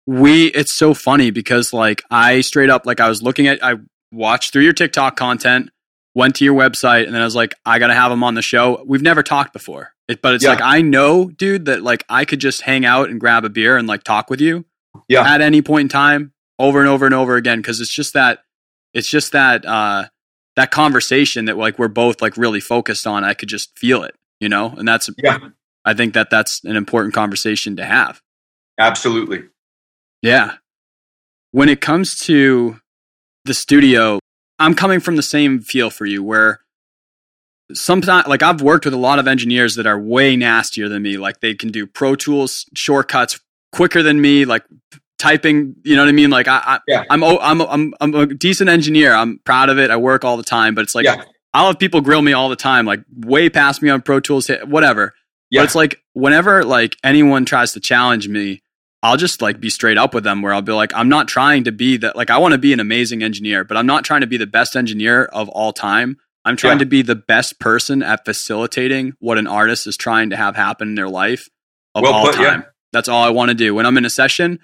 [0.09, 3.75] we, it's so funny because like I straight up, like I was looking at, I
[4.11, 5.69] watched through your TikTok content,
[6.15, 8.33] went to your website, and then I was like, I got to have him on
[8.33, 8.83] the show.
[8.87, 9.93] We've never talked before.
[10.09, 10.51] It, but it's yeah.
[10.53, 13.77] like, I know, dude, that like I could just hang out and grab a beer
[13.77, 14.65] and like talk with you
[15.09, 15.31] yeah.
[15.31, 17.63] at any point in time over and over and over again.
[17.63, 18.45] Cause it's just that,
[18.95, 20.07] it's just that, uh,
[20.57, 23.25] that conversation that like we're both like really focused on.
[23.25, 25.39] I could just feel it you know, and that's, yeah.
[25.85, 28.23] I think that that's an important conversation to have.
[28.79, 29.45] Absolutely.
[30.23, 30.57] Yeah.
[31.53, 32.79] When it comes to
[33.45, 34.19] the studio,
[34.59, 36.61] I'm coming from the same feel for you where
[37.73, 41.17] sometimes like I've worked with a lot of engineers that are way nastier than me.
[41.17, 43.41] Like they can do Pro Tools shortcuts
[43.73, 44.65] quicker than me, like
[45.19, 46.31] typing, you know what I mean?
[46.31, 47.05] Like I, I yeah.
[47.11, 49.15] I'm, I'm, I'm, I'm a decent engineer.
[49.15, 49.91] I'm proud of it.
[49.91, 51.23] I work all the time, but it's like, yeah.
[51.55, 54.51] I'll have people grill me all the time, like way past me on Pro Tools,
[54.67, 55.15] whatever.
[55.51, 55.61] Yeah.
[55.61, 58.63] But it's like whenever like anyone tries to challenge me,
[59.03, 61.65] I'll just like be straight up with them where I'll be like, I'm not trying
[61.65, 64.23] to be that, like, I want to be an amazing engineer, but I'm not trying
[64.23, 66.17] to be the best engineer of all time.
[66.45, 66.85] I'm trying yeah.
[66.85, 70.89] to be the best person at facilitating what an artist is trying to have happen
[70.89, 71.49] in their life
[71.95, 72.61] of well all put, time.
[72.61, 72.69] Yeah.
[72.93, 73.75] That's all I want to do.
[73.75, 74.61] When I'm in a session,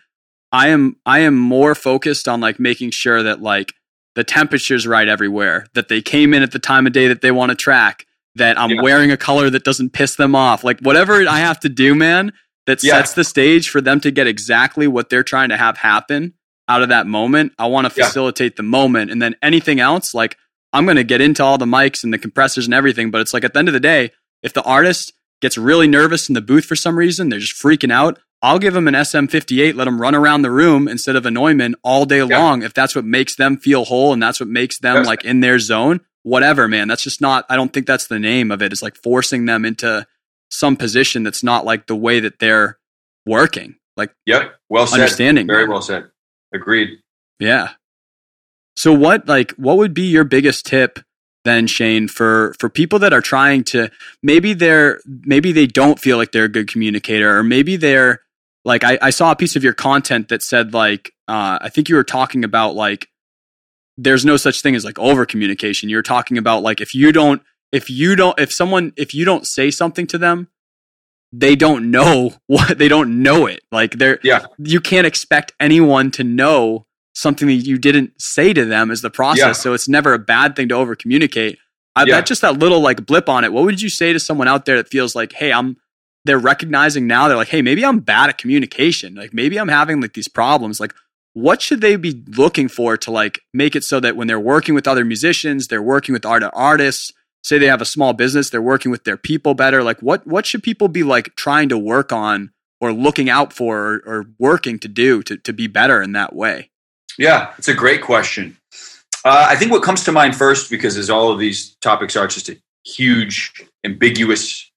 [0.51, 3.75] I am I am more focused on like making sure that like
[4.15, 7.33] the temperature's right everywhere, that they came in at the time of day that they
[7.33, 8.83] want to track, that I'm yeah.
[8.83, 10.65] wearing a color that doesn't piss them off.
[10.65, 12.33] Like whatever I have to do, man,
[12.67, 12.95] that yeah.
[12.95, 16.35] sets the stage for them to get exactly what they're trying to have happen
[16.69, 17.53] out of that moment.
[17.59, 18.57] I want to facilitate yeah.
[18.59, 19.11] the moment.
[19.11, 20.37] And then anything else, like
[20.73, 23.11] I'm going to get into all the mics and the compressors and everything.
[23.11, 24.11] But it's like at the end of the day,
[24.43, 27.93] if the artist gets really nervous in the booth for some reason, they're just freaking
[27.93, 28.19] out.
[28.43, 31.77] I'll give them an SM58, let them run around the room instead of a Neumann
[31.83, 32.39] all day yeah.
[32.39, 32.63] long.
[32.63, 35.07] If that's what makes them feel whole and that's what makes them yes.
[35.07, 36.89] like in their zone, whatever, man.
[36.89, 38.73] That's just not, I don't think that's the name of it.
[38.73, 40.07] It's like forcing them into
[40.55, 42.79] some position that's not like the way that they're
[43.27, 43.77] working.
[43.97, 45.01] Like, yep, well said.
[45.01, 45.47] Understanding.
[45.47, 46.11] Very well said.
[46.53, 46.99] Agreed.
[47.39, 47.71] Yeah.
[48.77, 50.99] So what like what would be your biggest tip
[51.45, 53.91] then Shane for for people that are trying to
[54.23, 58.23] maybe they're maybe they don't feel like they're a good communicator or maybe they're
[58.65, 61.89] like I, I saw a piece of your content that said like uh, I think
[61.89, 63.09] you were talking about like
[63.97, 65.89] there's no such thing as like over communication.
[65.89, 67.43] You're talking about like if you don't
[67.75, 70.49] if you don't if someone if you don't say something to them
[71.33, 74.47] they don't know what they don't know it like they're Yeah.
[74.59, 79.11] you can't expect anyone to know something that you didn't say to them as the
[79.11, 79.53] process Yeah.
[79.53, 81.59] so it's never a bad thing to over communicate
[81.97, 82.17] I Yeah.
[82.17, 84.65] bet just that little like blip on it what would you say to someone out
[84.65, 85.77] there that feels like hey i'm
[86.25, 90.01] they're recognizing now they're like hey maybe i'm bad at communication like maybe i'm having
[90.01, 90.95] like these problems like
[91.35, 94.75] what should they be looking for to like make it so that when they're working
[94.75, 97.13] with other musicians they're working with art artists
[97.45, 100.47] say they have a small business they're working with their people better like what what
[100.47, 104.79] should people be like trying to work on or looking out for or, or working
[104.79, 106.71] to do to, to be better in that way
[107.19, 108.57] Yeah, it's a great question.
[109.25, 112.27] Uh, I think what comes to mind first, because as all of these topics are,
[112.27, 113.53] just a huge,
[113.85, 114.71] ambiguous,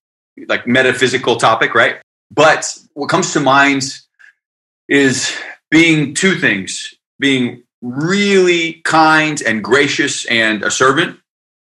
[0.47, 1.97] like metaphysical topic, right?
[2.31, 3.83] But what comes to mind
[4.87, 5.35] is
[5.69, 11.19] being two things being really kind and gracious and a servant.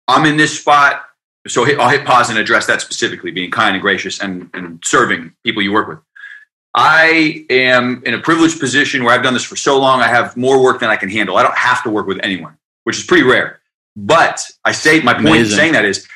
[0.09, 1.03] I'm in this spot,
[1.47, 4.81] so hit, I'll hit pause and address that specifically being kind and gracious and, and
[4.85, 5.99] serving people you work with.
[6.75, 10.37] I am in a privileged position where I've done this for so long, I have
[10.37, 11.37] more work than I can handle.
[11.37, 13.61] I don't have to work with anyone, which is pretty rare.
[13.95, 16.09] But I say my point in saying that is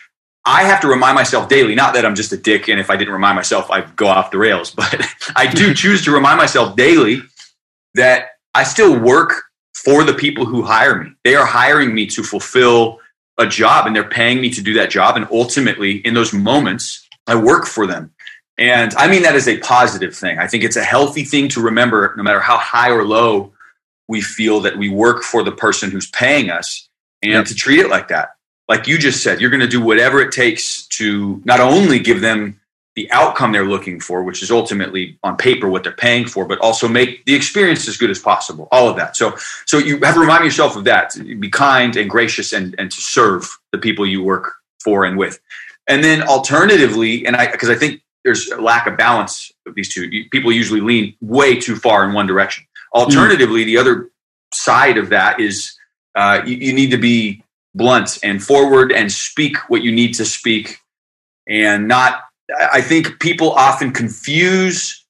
[0.46, 2.96] I have to remind myself daily, not that I'm just a dick, and if I
[2.96, 6.76] didn't remind myself, I'd go off the rails, but I do choose to remind myself
[6.76, 7.20] daily
[7.94, 9.42] that I still work
[9.74, 11.10] for the people who hire me.
[11.24, 13.00] They are hiring me to fulfill
[13.38, 15.16] a job and they're paying me to do that job.
[15.16, 18.12] And ultimately, in those moments, I work for them.
[18.58, 20.38] And I mean that as a positive thing.
[20.38, 23.52] I think it's a healthy thing to remember, no matter how high or low
[24.08, 26.88] we feel that we work for the person who's paying us
[27.22, 27.44] and Yep.
[27.46, 28.30] to treat it like that.
[28.68, 32.20] Like you just said, you're going to do whatever it takes to not only give
[32.20, 32.60] them
[32.96, 36.58] the outcome they're looking for, which is ultimately on paper what they're paying for, but
[36.60, 38.68] also make the experience as good as possible.
[38.72, 39.16] All of that.
[39.16, 41.12] So, so you have to remind yourself of that.
[41.38, 45.38] Be kind and gracious, and and to serve the people you work for and with.
[45.86, 49.92] And then alternatively, and I because I think there's a lack of balance of these
[49.92, 50.10] two.
[50.30, 52.64] People usually lean way too far in one direction.
[52.94, 54.10] Alternatively, the other
[54.54, 55.76] side of that is
[56.14, 60.24] uh, you, you need to be blunt and forward and speak what you need to
[60.24, 60.78] speak,
[61.46, 62.22] and not.
[62.54, 65.04] I think people often confuse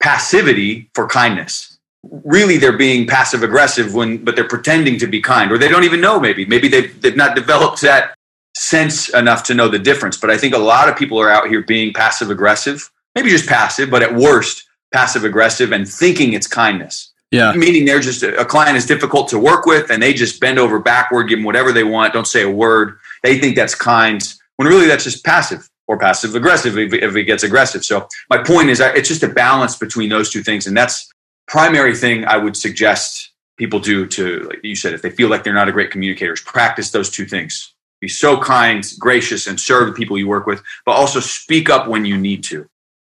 [0.00, 1.78] passivity for kindness.
[2.02, 5.84] Really, they're being passive aggressive when, but they're pretending to be kind, or they don't
[5.84, 6.20] even know.
[6.20, 8.14] Maybe, maybe they've they've not developed that
[8.54, 10.16] sense enough to know the difference.
[10.16, 13.48] But I think a lot of people are out here being passive aggressive, maybe just
[13.48, 17.12] passive, but at worst, passive aggressive and thinking it's kindness.
[17.30, 20.58] yeah Meaning they're just a client is difficult to work with and they just bend
[20.58, 22.98] over backward, give them whatever they want, don't say a word.
[23.22, 24.22] They think that's kind
[24.56, 27.84] when really that's just passive or passive aggressive if, if it gets aggressive.
[27.84, 30.66] So my point is that it's just a balance between those two things.
[30.66, 31.12] And that's
[31.46, 35.44] primary thing I would suggest people do to, like you said, if they feel like
[35.44, 37.72] they're not a great communicator, is practice those two things.
[38.00, 41.88] Be so kind, gracious, and serve the people you work with, but also speak up
[41.88, 42.68] when you need to.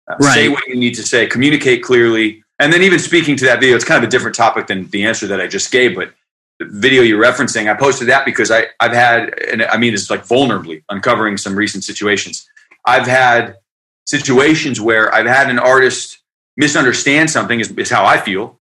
[0.09, 2.43] Uh, Say what you need to say, communicate clearly.
[2.59, 5.05] And then even speaking to that video, it's kind of a different topic than the
[5.05, 6.13] answer that I just gave, but
[6.59, 10.09] the video you're referencing, I posted that because I, I've had, and I mean, it's
[10.09, 12.47] like vulnerably uncovering some recent situations.
[12.85, 13.55] I've had
[14.05, 16.19] situations where I've had an artist
[16.57, 18.59] misunderstand something is, is how I feel.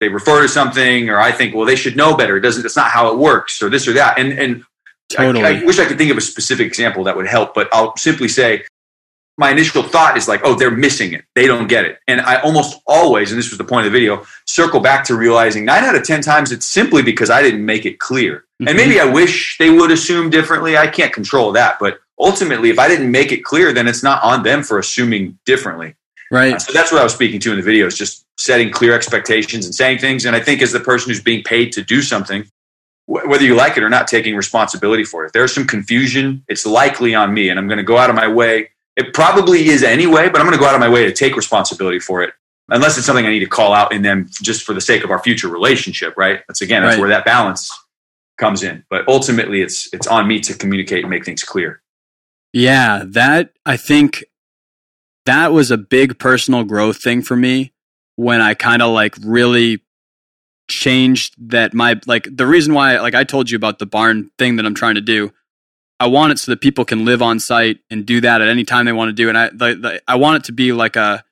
[0.00, 2.36] They refer to something, or I think, well, they should know better.
[2.36, 2.62] It doesn't.
[2.62, 4.18] That's not how it works, or this or that.
[4.18, 4.64] And and
[5.18, 7.96] I- I, wish I could think of a specific example that would help, but I'll
[7.96, 8.64] simply say
[9.36, 11.24] my initial thought is like, oh, they're missing it.
[11.34, 11.98] They don't get it.
[12.06, 15.16] And I almost always, and this was the point of the video, circle back to
[15.16, 18.44] realizing nine out of 10 times it's simply because I didn't make it clear.
[18.62, 18.68] Mhm.
[18.68, 20.76] And maybe I wish they would assume differently.
[20.76, 21.78] I can't control that.
[21.80, 25.38] But ultimately, if I didn't make it clear, then it's not on them for assuming
[25.44, 25.94] differently.
[26.30, 28.94] right So that's what I was speaking to in the video is just setting clear
[28.94, 30.24] expectations and saying things.
[30.24, 32.46] And I think as the person who's being paid to do something,
[33.06, 35.26] whether you like it or not, taking responsibility for it.
[35.26, 38.16] If there's some confusion, it's likely on me, and I'm going to go out of
[38.16, 38.70] my way.
[38.96, 41.36] It probably is anyway, but I'm going to go out of my way to take
[41.36, 42.32] responsibility for it,
[42.68, 45.10] unless it's something I need to call out in them just for the sake of
[45.10, 46.14] our future relationship.
[46.16, 46.40] Right?
[46.48, 47.00] That's again, that's Right.
[47.00, 47.70] where that balance
[48.38, 48.84] comes in.
[48.90, 51.82] But ultimately, it's it's on me to communicate and make things clear.
[52.52, 54.24] Yeah, that I think
[55.26, 57.72] that was a big personal growth thing for me
[58.16, 59.80] when I kind of like really
[60.70, 64.56] changed that my like the reason why like I told you about the barn thing
[64.56, 65.32] that I'm trying to do.
[66.04, 68.64] I want it so that people can live on site and do that at any
[68.64, 69.28] time they want to do.
[69.28, 71.24] And I, the, the, I want it to be like a,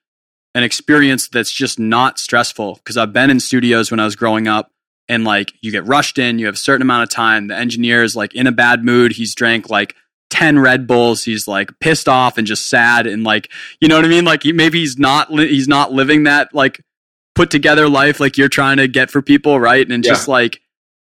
[0.54, 4.48] an experience that's just not stressful because I've been in studios when I was growing
[4.48, 4.70] up
[5.08, 7.48] and like you get rushed in, you have a certain amount of time.
[7.48, 9.12] The engineer is like in a bad mood.
[9.12, 9.94] He's drank like
[10.30, 11.24] 10 Red Bulls.
[11.24, 13.06] He's like pissed off and just sad.
[13.06, 14.24] And like, you know what I mean?
[14.24, 16.80] Like he, maybe he's not, li- he's not living that like
[17.34, 19.58] put together life like you're trying to get for people.
[19.60, 19.88] Right.
[19.90, 20.12] And Yeah.
[20.12, 20.60] just like,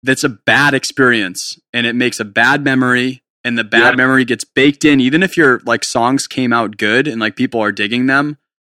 [0.03, 3.95] that's a bad experience and it makes a bad memory and the bad Yeah.
[3.95, 7.61] memory gets baked in even if your like songs came out good and like people
[7.61, 8.37] are digging them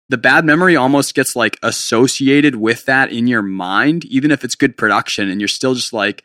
[0.08, 4.54] the bad memory almost gets like associated with that in your mind even if it's
[4.54, 6.22] good production and you're still just like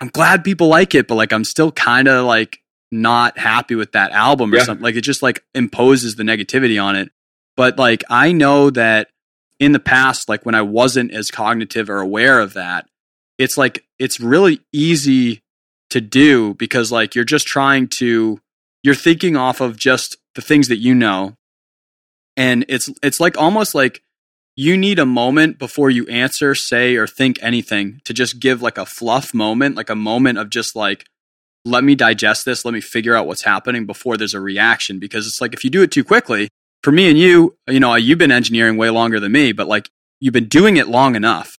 [0.00, 2.58] i'm glad people like it but like i'm still kind of like
[2.90, 4.64] not happy with that album or Yeah.
[4.64, 7.10] something like it just like imposes the negativity on it
[7.56, 9.08] but like i know that
[9.60, 12.86] in the past like when i wasn't as cognitive or aware of that
[13.38, 15.42] it's like it's really easy
[15.94, 18.40] to do because like you're just trying to
[18.82, 21.36] you're thinking off of just the things that you know.
[22.36, 24.02] And it's it's like almost like
[24.56, 28.76] you need a moment before you answer say or think anything to just give like
[28.76, 31.06] a fluff moment like a moment of just like
[31.64, 34.98] let me digest this let me figure out what's happening before there's a reaction.
[34.98, 36.48] Because it's like if you do it too quickly
[36.82, 39.88] for me and you you know you've been engineering way longer than me but like
[40.18, 41.56] you've been doing it long enough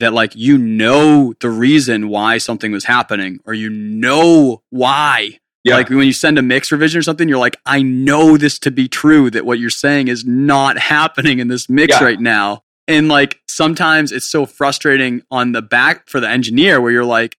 [0.00, 5.76] that like you know the reason why something was happening or you know why Yeah.
[5.76, 8.70] like when you send a mix revision or something you're like i know this to
[8.70, 12.04] be true that what you're saying is not happening in this mix Yeah.
[12.04, 16.90] right now and like sometimes it's so frustrating on the back for the engineer where
[16.90, 17.36] you're like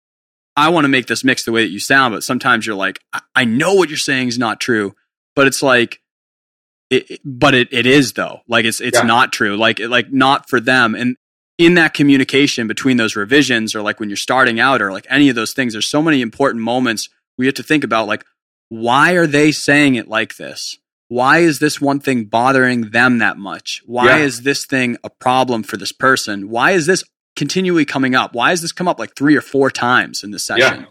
[0.55, 2.99] i want to make this mix the way that you sound but sometimes you're like
[3.13, 4.95] i, I know what you're saying is not true
[5.35, 6.01] but it's like
[6.89, 9.05] it, but it, it is though like it's it's Yeah.
[9.05, 11.17] not true like it, like not for them and
[11.57, 15.29] in that communication between those revisions or like when you're starting out or like any
[15.29, 18.25] of those things there's so many important moments we have to think about like
[18.69, 20.77] why are they saying it like this?
[21.07, 23.81] Why is this one thing bothering them that much?
[23.85, 24.23] Why Yeah.
[24.25, 26.49] is this thing a problem for this person?
[26.49, 27.03] Why is this
[27.35, 28.33] continually coming up?
[28.33, 30.81] Why has this come up like three or four times in this session?
[30.81, 30.85] Yeah.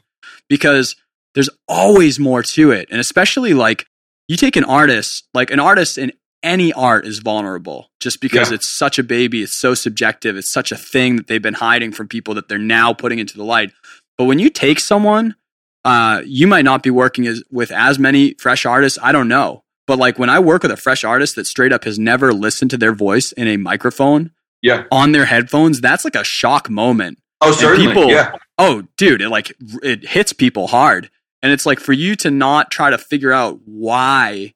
[0.49, 0.95] because
[1.35, 2.89] there's always more to it.
[2.93, 3.87] And especially like
[4.29, 6.13] you take an artist like an artist in
[6.45, 8.57] any art is vulnerable just because Yeah.
[8.57, 11.91] it's such a baby it's so subjective it's such a thing that they've been hiding
[11.91, 13.73] from people that they're now putting into the light
[14.19, 15.35] but when you take someone
[15.85, 19.63] uh, you might not be working as, with as many fresh artists i don't know
[19.87, 22.71] but like when i work with a fresh artist that straight up has never listened
[22.71, 24.31] to their voice in a microphone
[24.63, 24.85] Yeah.
[24.93, 27.89] on their headphones that's like a shock moment Oh, certainly.
[27.89, 28.37] people- yeah.
[28.59, 29.53] oh dude it like
[29.83, 31.11] it hits people hard
[31.43, 34.54] and it's like for you to not try to figure out why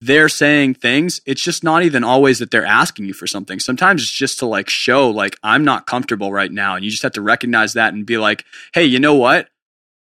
[0.00, 3.60] they're saying things it's just not even always that they're asking you for something.
[3.60, 7.02] Sometimes it's just to like show like i'm not comfortable right now and you just
[7.02, 9.48] have to recognize that and be like hey you know what?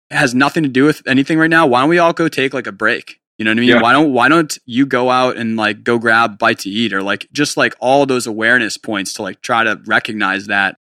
[0.09, 1.65] It has nothing to do with anything right now.
[1.65, 3.19] Why don't we all go take like a break?
[3.37, 3.69] You know what i mean?
[3.69, 3.81] Yeah.
[3.81, 6.93] why don't why don't you go out and like go grab a bite to eat
[6.93, 10.77] or like just like all those awareness points to like try to recognize that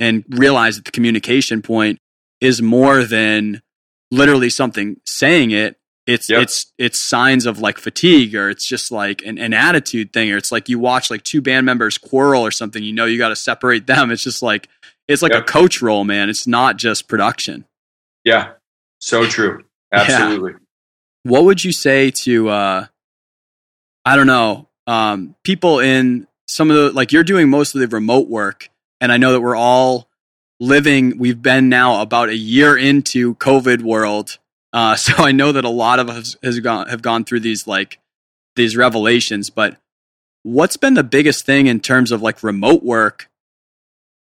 [0.00, 1.98] and realize that the communication point
[2.40, 3.62] is more than
[4.10, 5.76] literally something saying it
[6.08, 6.42] it's Yep.
[6.42, 10.36] it's it's signs of like fatigue or it's just like an, an attitude thing or
[10.38, 13.28] it's like you watch like two band members quarrel or something you know you got
[13.28, 14.68] to separate them it's just like
[15.06, 17.64] it's like a coach role man it's not just production
[18.24, 18.52] Yeah.
[19.00, 19.64] So true.
[19.92, 20.00] Yeah.
[20.02, 20.54] Absolutely.
[21.22, 22.86] what would you say to uh
[24.04, 27.88] i don't know um people in some of the like you're doing most of the
[27.88, 28.68] remote work
[29.00, 30.08] and i know that we're all
[30.60, 34.38] living we've been now about a year into covid world
[34.72, 37.66] uh so i know that a lot of us has gone have gone through these
[37.66, 37.98] like
[38.56, 39.76] these revelations but
[40.42, 43.28] what's been the biggest thing in terms of like remote work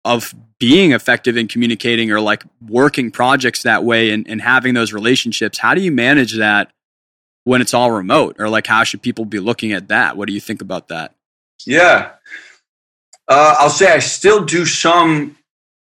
[0.04, 4.92] of being effective in communicating or like working projects that way and, and having those
[4.92, 5.58] relationships?
[5.58, 6.70] How do you manage that
[7.44, 8.36] when it's all remote?
[8.38, 10.16] Or like how should people be looking at that?
[10.16, 11.14] What do you think about that?
[11.66, 12.12] Yeah.
[13.28, 15.36] Uh, I'll say I still do some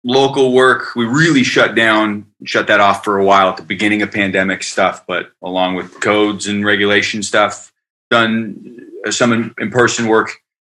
[0.07, 0.95] local work.
[0.95, 4.63] We really shut down, shut that off for a while at the beginning of pandemic
[4.63, 7.73] stuff, but along with codes and regulation stuff,
[8.09, 10.31] done uh, some in person work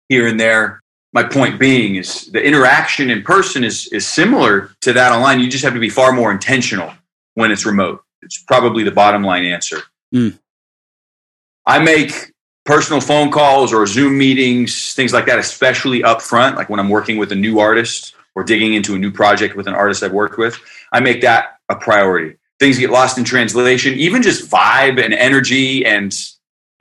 [0.10, 0.82] here and there.
[1.14, 5.40] My point being is the interaction in person is, is similar to that online.
[5.40, 6.92] You just have to be far more intentional
[7.36, 8.04] when it's remote.
[8.22, 9.78] It's probably the bottom line answer.
[10.14, 10.38] Mm.
[11.66, 12.34] I make
[12.66, 16.90] personal phone calls or Zoom meetings, things like that, especially up front, like when I'm
[16.90, 20.14] working with a new artist or digging into a new project with an artist I've
[20.14, 20.58] worked with.
[20.92, 22.38] I make that a priority.
[22.60, 26.14] Things get lost in translation, even just vibe and energy and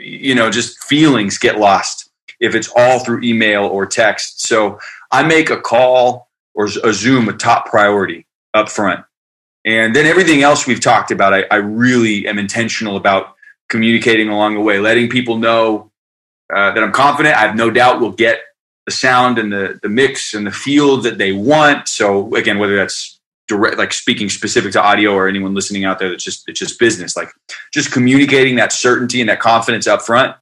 [0.00, 4.42] you know, just feelings get lost if it's all through email or text.
[4.46, 4.78] So
[5.12, 9.04] I make a call or a Zoom a top priority up front.
[9.64, 13.34] And then everything else we've talked about, I, I really am intentional about
[13.68, 15.90] communicating along the way, letting people know
[16.52, 17.36] uh, that I'm confident.
[17.36, 18.40] I have no doubt we'll get
[18.90, 21.86] the sound and the the mix and the feel that they want.
[21.88, 26.10] So again, whether that's direct, like speaking specific to audio or anyone listening out there,
[26.10, 27.16] that's just it's just business.
[27.16, 27.30] Like
[27.72, 30.36] just communicating that certainty and that confidence up front,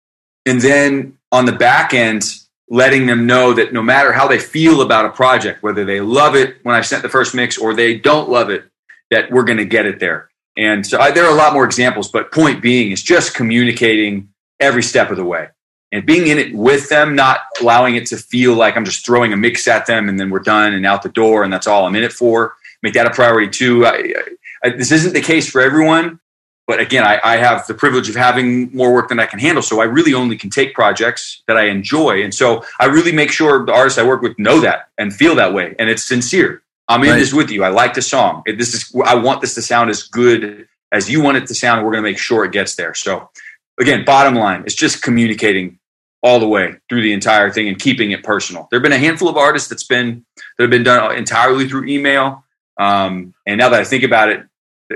[0.46, 2.24] and then on the back end,
[2.70, 6.34] letting them know that no matter how they feel about a project, whether they love
[6.34, 8.64] it when I sent the first mix or they don't love it,
[9.10, 10.30] that we're going to get it there.
[10.56, 14.30] And so I, there are a lot more examples, but point being is just communicating
[14.58, 15.48] every step of the way
[15.92, 19.32] and being in it with them, not allowing it to feel like I'm just throwing
[19.32, 21.86] a mix at them and then we're done and out the door and that's all
[21.86, 22.54] I'm in it for.
[22.82, 23.86] Make that a priority too.
[23.86, 24.14] I,
[24.62, 26.20] I, this isn't the case for everyone,
[26.66, 29.62] but again, I, I, have the privilege of having more work than I can handle.
[29.62, 32.22] So I really only can take projects that I enjoy.
[32.22, 35.34] And so I really make sure the artists I work with know that and feel
[35.36, 35.74] that way.
[35.78, 36.62] And it's sincere.
[36.86, 37.18] I'm in right.
[37.18, 37.64] this with you.
[37.64, 38.42] I like the song.
[38.46, 41.84] This is I want this to sound as good as you want it to sound.
[41.84, 42.94] We're going to make sure it gets there.
[42.94, 43.30] So
[43.78, 45.78] again, bottom line, it's just communicating
[46.22, 48.66] all the way through the entire thing and keeping it personal.
[48.70, 51.86] There have been a handful of artists that's been that have been done entirely through
[51.86, 52.44] email.
[52.78, 54.46] Um, and now that I think about it,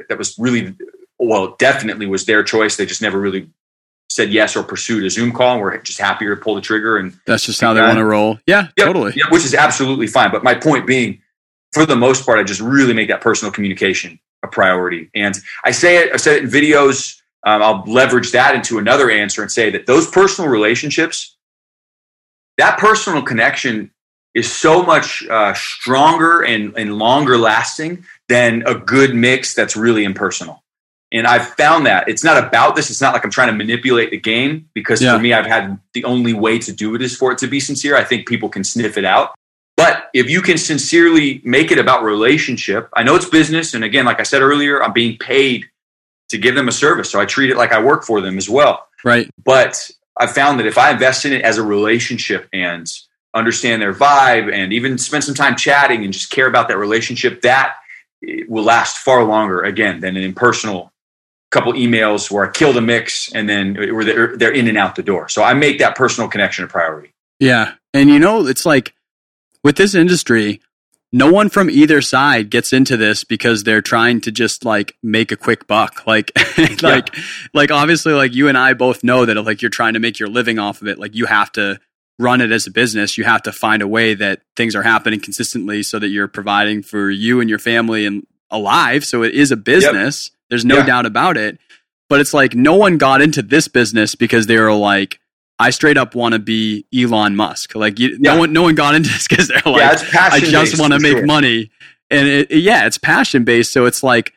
[0.09, 0.74] that was really
[1.18, 2.76] well, definitely was their choice.
[2.76, 3.49] They just never really
[4.11, 5.55] said yes or pursued a Zoom call.
[5.55, 8.05] And we're just happier to pull the trigger and that's just how they want to
[8.05, 8.39] roll.
[8.47, 9.12] Yeah, yep, totally.
[9.14, 10.33] Yep, which is absolutely fine.
[10.33, 11.20] But my point being,
[11.72, 15.09] for the most part, I just really make that personal communication a priority.
[15.14, 17.22] And I say it, I said it in videos.
[17.45, 21.36] Um, I'll leverage that into another answer and say that those personal relationships,
[22.59, 23.90] that personal connection
[24.34, 30.05] is so much uh, stronger and, and longer lasting than a good mix that's really
[30.05, 30.62] impersonal.
[31.12, 32.90] And I've found that it's not about this.
[32.90, 35.14] It's not like I'm trying to manipulate the game because yeah.
[35.14, 37.61] for me, I've had the only way to do it is for it to be
[37.61, 37.97] sincere.
[37.97, 39.34] I think people can sniff it out.
[39.76, 43.74] But if you can sincerely make it about relationship, I know it's business.
[43.74, 45.66] And again, like I said earlier, I'm being paid
[46.33, 47.11] to give them a service.
[47.11, 48.89] So I treat it like I work for them as well.
[49.05, 49.30] Right.
[49.43, 52.87] But I found that if I invest in it as a relationship and
[53.35, 57.43] understand their vibe and even spend some time chatting and just care about that relationship,
[57.43, 57.76] that
[58.49, 60.93] will last far longer again than an impersonal
[61.51, 64.97] couple emails where I kill the mix and then where they're, they're in and out
[64.97, 65.28] the door.
[65.28, 67.12] So I make that personal connection a priority.
[67.39, 67.74] Yeah.
[67.93, 68.95] And you know, it's like
[69.62, 70.61] with this industry,
[71.13, 75.31] no one from either side gets into this because they're trying to just like make
[75.31, 76.07] a quick buck.
[76.07, 76.33] Like,
[76.83, 77.23] like, yeah.
[77.53, 80.29] like obviously, like you and I both know that like you're trying to make your
[80.29, 80.99] living off of it.
[80.99, 81.79] Like you have to
[82.19, 83.19] run it as a business.
[83.19, 86.83] You have to find a way that things are happening consistently so that you're providing
[86.83, 89.05] for you and your family and alive.
[89.05, 90.31] So it is a business.
[90.31, 90.39] Yep.
[90.51, 90.87] There's no yeah.
[90.87, 91.59] doubt about it.
[92.09, 95.19] But it's like no one got into this business because they were like,
[95.59, 97.75] I straight up want to be Elon Musk.
[97.75, 98.35] Like you, yeah.
[98.35, 100.99] no one, no one got into this because they're like, yeah, I just want to
[100.99, 101.27] make sure.
[101.27, 101.71] money.
[102.11, 103.73] And it, yeah, it's passion based.
[103.73, 104.33] So it's like,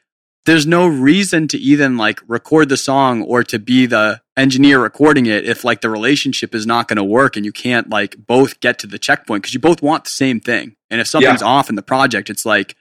[0.46, 5.26] there's no reason to even like record the song or to be the engineer recording
[5.26, 8.60] it if like the relationship is not going to work and you can't like both
[8.60, 10.76] get to the checkpoint because you both want the same thing.
[10.90, 11.48] And if something's yeah.
[11.48, 12.76] off in the project, it's like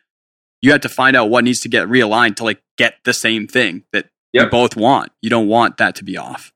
[0.61, 3.47] you have to find out what needs to get realigned to like get the same
[3.47, 4.45] thing that yep.
[4.45, 5.13] you both want.
[5.23, 6.53] You don't want that to be off.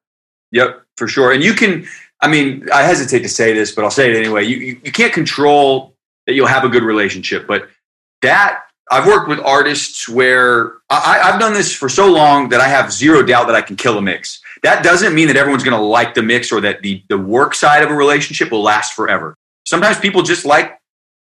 [0.51, 1.32] Yep, for sure.
[1.32, 1.86] And you can,
[2.20, 4.44] I mean, I hesitate to say this, but I'll say it anyway.
[4.44, 5.94] You, you, you can't control
[6.26, 7.68] that you'll have a good relationship, but
[8.22, 12.68] that I've worked with artists where I, have done this for so long that I
[12.68, 14.40] have zero doubt that I can kill a mix.
[14.62, 17.55] That doesn't mean that everyone's going to like the mix or that the, the work
[17.55, 19.36] side of a relationship will last forever.
[19.66, 20.78] Sometimes people just like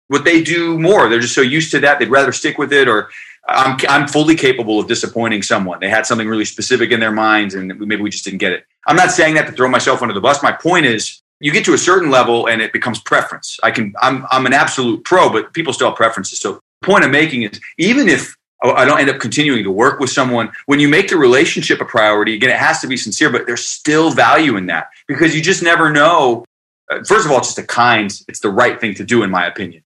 [0.08, 1.08] what they do more.
[1.08, 1.98] They're just so used to that.
[1.98, 3.08] They'd rather stick with it or
[3.48, 5.78] I'm, I'm fully capable of disappointing someone.
[5.80, 8.64] They had something really specific in their minds and maybe we just didn't get it.
[8.86, 10.42] I'm not saying that to throw myself under the bus.
[10.42, 13.58] My point is you get to a certain level and it becomes preference.
[13.62, 16.38] I can, I'm, I'm an absolute pro, but people still have preferences.
[16.38, 20.00] So the point I'm making is even if I don't end up continuing to work
[20.00, 23.30] with someone, when you make the relationship a priority, again, it has to be sincere,
[23.30, 26.46] but there's still value in that because you just never know.
[26.90, 29.30] Uh, first of all, it's just a kind, it's the right thing to do, in
[29.30, 29.83] my opinion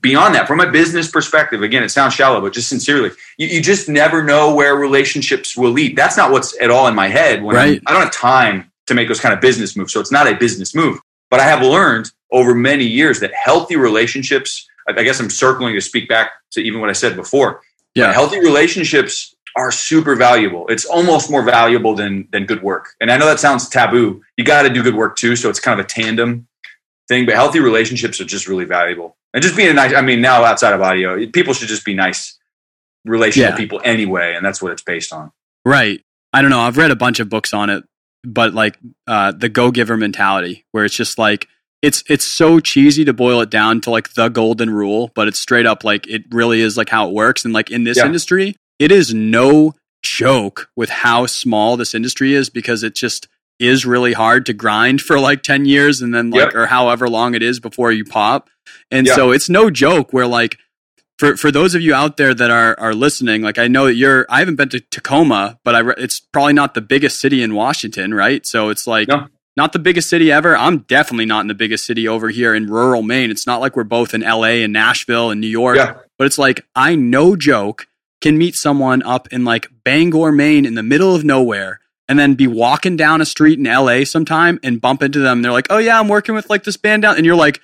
[0.00, 3.62] beyond that, from a business perspective, again, it sounds shallow, but just sincerely, you, you,
[3.62, 5.96] just never know where relationships will lead.
[5.96, 7.42] That's not what's at all in my head.
[7.42, 7.82] When right.
[7.86, 9.92] I don't have time to make those kind of business moves.
[9.92, 10.98] So it's not a business move.
[11.30, 15.80] But I have learned over many years that healthy relationships, I guess I'm circling to
[15.80, 17.60] speak back to even what I said before.
[17.94, 18.12] Yeah.
[18.12, 20.66] Healthy relationships are super valuable.
[20.68, 22.90] It's almost more valuable than than good work.
[23.00, 24.22] And I know that sounds taboo.
[24.36, 26.46] You got to do good work too, so it's kind of a tandem
[27.08, 29.94] thing, but healthy relationships are just really valuable and just being a nice.
[29.94, 32.38] I mean, now outside of audio, people should just be nice,
[33.04, 33.56] relational yeah.
[33.56, 35.32] people anyway, and that's what it's based on.
[35.64, 36.02] Right.
[36.32, 36.60] I don't know.
[36.60, 37.84] I've read a bunch of books on it,
[38.24, 41.48] but like uh, the go giver mentality, where it's just like
[41.82, 45.38] it's it's so cheesy to boil it down to like the golden rule, but it's
[45.38, 47.44] straight up like it really is like how it works.
[47.44, 48.06] And like in this yeah.
[48.06, 53.28] industry, it is no joke with how small this industry is because it just
[53.60, 56.54] is really hard to grind for like 10 years and then like Yep.
[56.54, 58.48] or however long it is before you pop.
[58.90, 59.14] And Yeah.
[59.14, 60.58] so it's no joke where like
[61.18, 63.94] for for those of you out there that are are listening, like I know that
[63.94, 67.42] you're I haven't been to Tacoma, but I re- it's probably not the biggest city
[67.42, 68.46] in Washington, right?
[68.46, 69.26] So it's like No.
[69.56, 70.56] not the biggest city ever.
[70.56, 73.30] I'm definitely not in the biggest city over here in rural Maine.
[73.30, 75.94] It's not like we're both in LA and Nashville and New York, Yeah.
[76.18, 77.86] but it's like I no joke
[78.22, 81.80] can meet someone up in like Bangor, Maine in the middle of nowhere
[82.10, 85.40] and then be walking down a street in LA sometime and bump into them.
[85.40, 87.60] They're like, "Oh yeah, I'm working with like this band down." And you're like,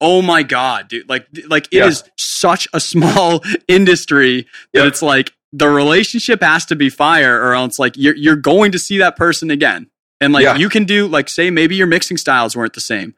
[0.00, 1.08] "Oh my god, dude.
[1.08, 2.10] Like like it is Yeah.
[2.18, 4.86] such a small industry that Yep.
[4.88, 8.78] it's like the relationship has to be fire or else like you're you're going to
[8.78, 9.88] see that person again.
[10.20, 10.56] And like Yeah.
[10.56, 13.14] you can do like say maybe your mixing styles weren't the same.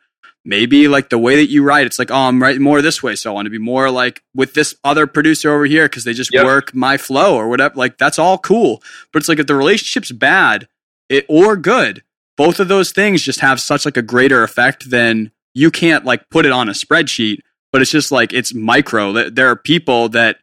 [0.46, 3.14] Maybe like the way that you write, it's like, oh, I'm writing more this way,
[3.16, 6.12] so I want to be more like with this other producer over here because they
[6.12, 6.44] just Yep.
[6.44, 7.74] work my flow or whatever.
[7.76, 8.82] Like that's all cool,
[9.12, 10.68] but it's like if the relationship's bad
[11.08, 12.02] it, or good,
[12.36, 16.28] both of those things just have such like a greater effect than you can't like
[16.30, 17.38] put it on a spreadsheet.
[17.72, 19.12] But it's just like it's micro.
[19.30, 20.38] There- are people that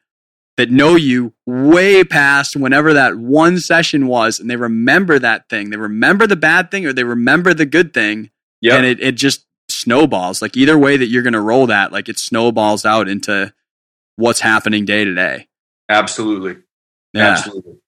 [0.57, 5.69] that know you way past whenever that one session was, and they remember that thing.
[5.69, 8.31] They remember the bad thing or they remember the good thing
[8.61, 8.75] Yeah.
[8.75, 9.45] and it, it just
[9.81, 10.41] snowballs.
[10.41, 13.53] Like either way that you're going to roll that, like it snowballs out into
[14.15, 15.47] what's happening day to day.
[15.89, 16.61] Absolutely.
[17.13, 17.31] Yeah.
[17.31, 17.79] Absolutely.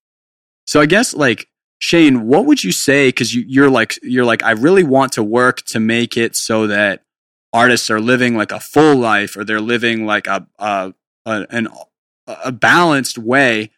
[0.65, 1.47] So I guess like
[1.79, 3.09] Shane, what would you say?
[3.09, 6.67] Because you, you're like you're like I really want to work to make it so
[6.67, 7.03] that
[7.51, 10.93] artists are living like a full life or they're living like a a
[11.25, 11.67] a, an,
[12.27, 13.71] a balanced way.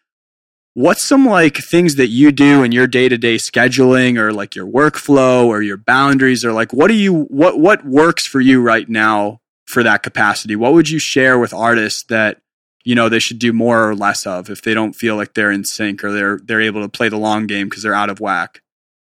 [0.76, 4.56] What's some like things that you do in your day to day scheduling or like
[4.56, 8.62] your workflow or your boundaries or like what do you what what works for you
[8.62, 10.54] right now for that capacity?
[10.58, 12.42] What would you share with artists that
[12.84, 15.50] you know they should do more or less of if they don't feel like they're
[15.50, 18.20] in sync or they're they're able to play the long game because they're out of
[18.20, 18.62] whack.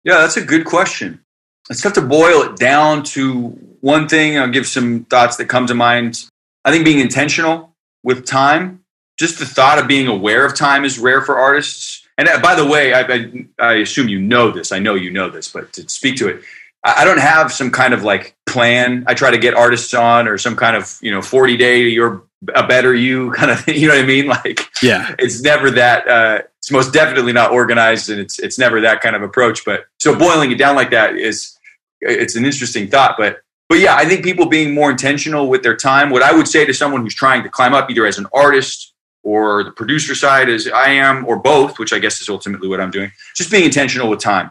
[0.04, 1.24] Yeah, that's a good question.
[1.70, 3.48] It's tough to boil it down to
[3.80, 4.38] one thing.
[4.38, 6.28] I'll give some thoughts that come to mind.
[6.66, 8.84] I think being intentional with time,
[9.18, 12.06] just the thought of being aware of time is rare for artists.
[12.18, 14.72] And uh, by the way, I, I, I assume you know this.
[14.72, 16.42] I know you know this, but to speak to it,
[16.84, 19.04] I don't have some kind of like plan.
[19.06, 22.22] I try to get artists on or some kind of, you know, 40 day, you're
[22.54, 23.76] a better you kind of thing.
[23.80, 24.26] You know what I mean?
[24.26, 25.14] Like, Yeah.
[25.18, 29.14] it's never that uh, it's most definitely not organized and it's it's never that kind
[29.14, 31.56] of approach but so boiling it down like that is
[32.00, 35.76] it's an interesting thought but but yeah i think people being more intentional with their
[35.76, 38.26] time what i would say to someone who's trying to climb up either as an
[38.34, 38.92] artist
[39.26, 42.80] or the producer side as i am or both which i guess is ultimately what
[42.80, 44.50] i'm doing just being intentional with time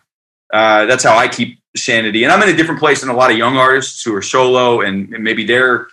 [0.54, 3.32] uh, that's how i keep sanity and i'm in a different place than a lot
[3.32, 5.88] of young artists who are solo and, and maybe their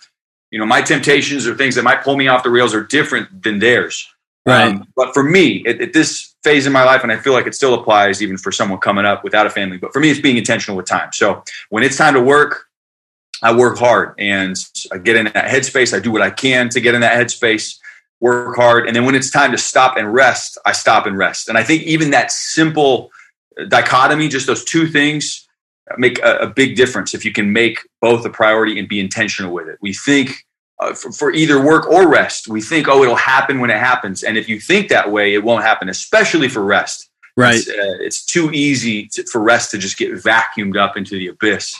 [0.51, 3.43] you know my temptations or things that might pull me off the rails are different
[3.43, 4.07] than theirs
[4.45, 4.73] Right.
[4.73, 7.47] um, but for me, at, at this phase in my life, and I feel like
[7.47, 10.19] it still applies even for someone coming up without a family, but for me, it's
[10.19, 11.13] being intentional with time.
[11.13, 12.65] So when it's time to work,
[13.41, 14.55] I work hard and
[14.91, 15.95] I get in that headspace.
[15.95, 17.77] I do what I can to get in that headspace,
[18.23, 18.87] work hard.
[18.87, 21.49] And then when it's time to stop and rest, I stop and rest.
[21.49, 23.11] And I think even that simple
[23.67, 25.45] dichotomy, just those two things,
[25.97, 29.53] make a, a big difference if you can make both a priority and be intentional
[29.53, 29.77] with it.
[29.81, 30.45] We think
[30.79, 34.23] uh, for, for either work or rest, we think, oh, it'll happen when it happens.
[34.23, 37.09] And if you think that way, it won't happen, especially for rest.
[37.35, 37.55] Right.
[37.55, 41.27] It's, uh, it's too easy to, for rest to just get vacuumed up into the
[41.27, 41.75] abyss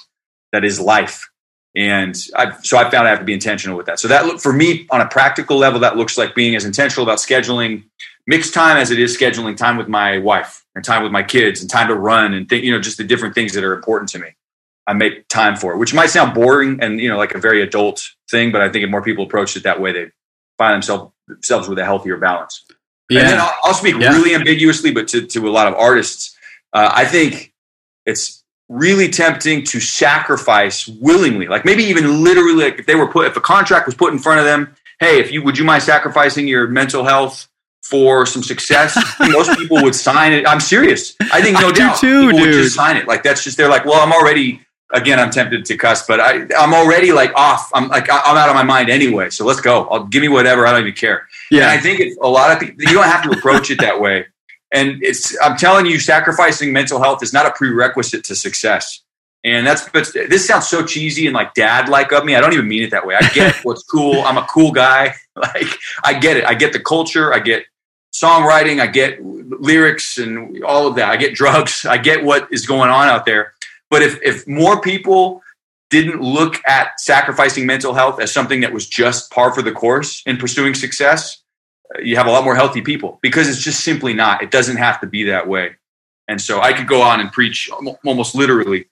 [0.51, 1.29] that is life.
[1.75, 3.99] And I've, so I found I have to be intentional with that.
[3.99, 7.03] So that look for me on a practical level, that looks like being as intentional
[7.03, 7.83] about scheduling
[8.27, 11.61] mixed time as it is scheduling time with my wife and time with my kids
[11.61, 14.09] and time to run and think, you know, just the different things that are important
[14.09, 14.29] to me.
[14.85, 17.61] I make time for it, which might sound boring and, you know, like a very
[17.61, 20.07] adult thing, but I think if more people approach it that way, they
[20.57, 22.65] find themselves themselves with a healthier balance.
[23.09, 23.21] Yeah.
[23.21, 24.09] And then I'll, I'll speak Yeah.
[24.11, 26.37] really ambiguously, but to, to a lot of artists,
[26.73, 27.53] uh, I think
[28.05, 33.27] it's really tempting to sacrifice willingly, like maybe even literally, like if they were put,
[33.27, 35.83] if a contract was put in front of them, hey, if you would you mind
[35.83, 37.47] sacrificing your mental health
[37.81, 38.97] for some success?
[39.19, 40.47] Most people would sign it.
[40.47, 41.15] I'm serious.
[41.31, 43.07] I think no I doubt too, people would just sign it.
[43.07, 44.61] Like that's just they're like, well, I'm already.
[44.93, 47.71] Again, I'm tempted to cuss, but I, I'm already like off.
[47.73, 49.31] I'm like I'm out of my mind anyway.
[49.31, 49.87] So let's go.
[49.87, 50.67] I'll give me whatever.
[50.67, 51.27] I don't even care.
[51.51, 53.99] And I think it's a lot of people, you don't have to approach it that
[53.99, 54.27] way.
[54.73, 59.01] And it's, I'm telling you, sacrificing mental health is not a prerequisite to success.
[59.45, 62.35] And that's, but this sounds so cheesy and like dad like of me.
[62.35, 63.15] I don't even mean it that way.
[63.15, 64.21] I get what's cool.
[64.23, 65.15] I'm a cool guy.
[65.35, 65.65] Like,
[66.03, 66.45] I get it.
[66.45, 67.33] I get the culture.
[67.33, 67.65] I get
[68.13, 68.79] songwriting.
[68.79, 71.09] I get lyrics and all of that.
[71.09, 71.87] I get drugs.
[71.87, 73.53] I get what is going on out there.
[73.89, 75.41] But if, if more people
[75.89, 80.21] didn't look at sacrificing mental health as something that was just par for the course
[80.27, 81.42] in pursuing success,
[82.01, 84.41] you have a lot more healthy people because it's just simply not.
[84.41, 85.75] It doesn't have to be that way.
[86.27, 87.69] And so I could go on and preach
[88.05, 88.85] almost literally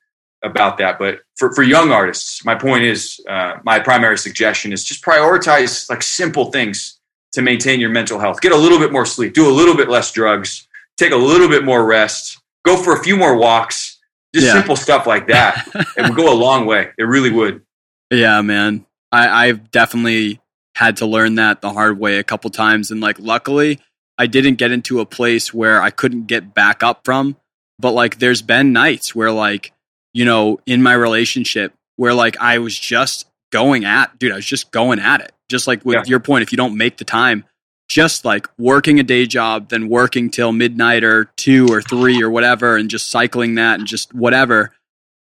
[0.43, 0.99] about that.
[0.99, 5.89] But for, for young artists, my point is uh, my primary suggestion is just prioritize
[5.89, 6.99] like simple things
[7.33, 8.41] to maintain your mental health.
[8.41, 11.47] Get a little bit more sleep, do a little bit less drugs, take a little
[11.47, 13.99] bit more rest, go for a few more walks,
[14.33, 14.53] just yeah.
[14.53, 15.67] simple stuff like that.
[15.97, 16.91] it would go a long way.
[16.97, 17.61] It really would.
[18.09, 18.85] Yeah, man.
[19.11, 20.41] I, I've definitely
[20.75, 22.91] had to learn that the hard way a couple times.
[22.91, 23.79] And like, luckily,
[24.17, 27.37] I didn't get into a place where I couldn't get back up from.
[27.79, 29.73] But like, there's been nights where, like,
[30.13, 34.45] you know, in my relationship, where like I was just going at, dude, I was
[34.45, 35.31] just going at it.
[35.49, 36.03] Just like with yeah.
[36.05, 37.43] your point, if you don't make the time,
[37.89, 42.29] just like working a day job, then working till midnight or two or three or
[42.29, 44.71] whatever, and just cycling that and just whatever.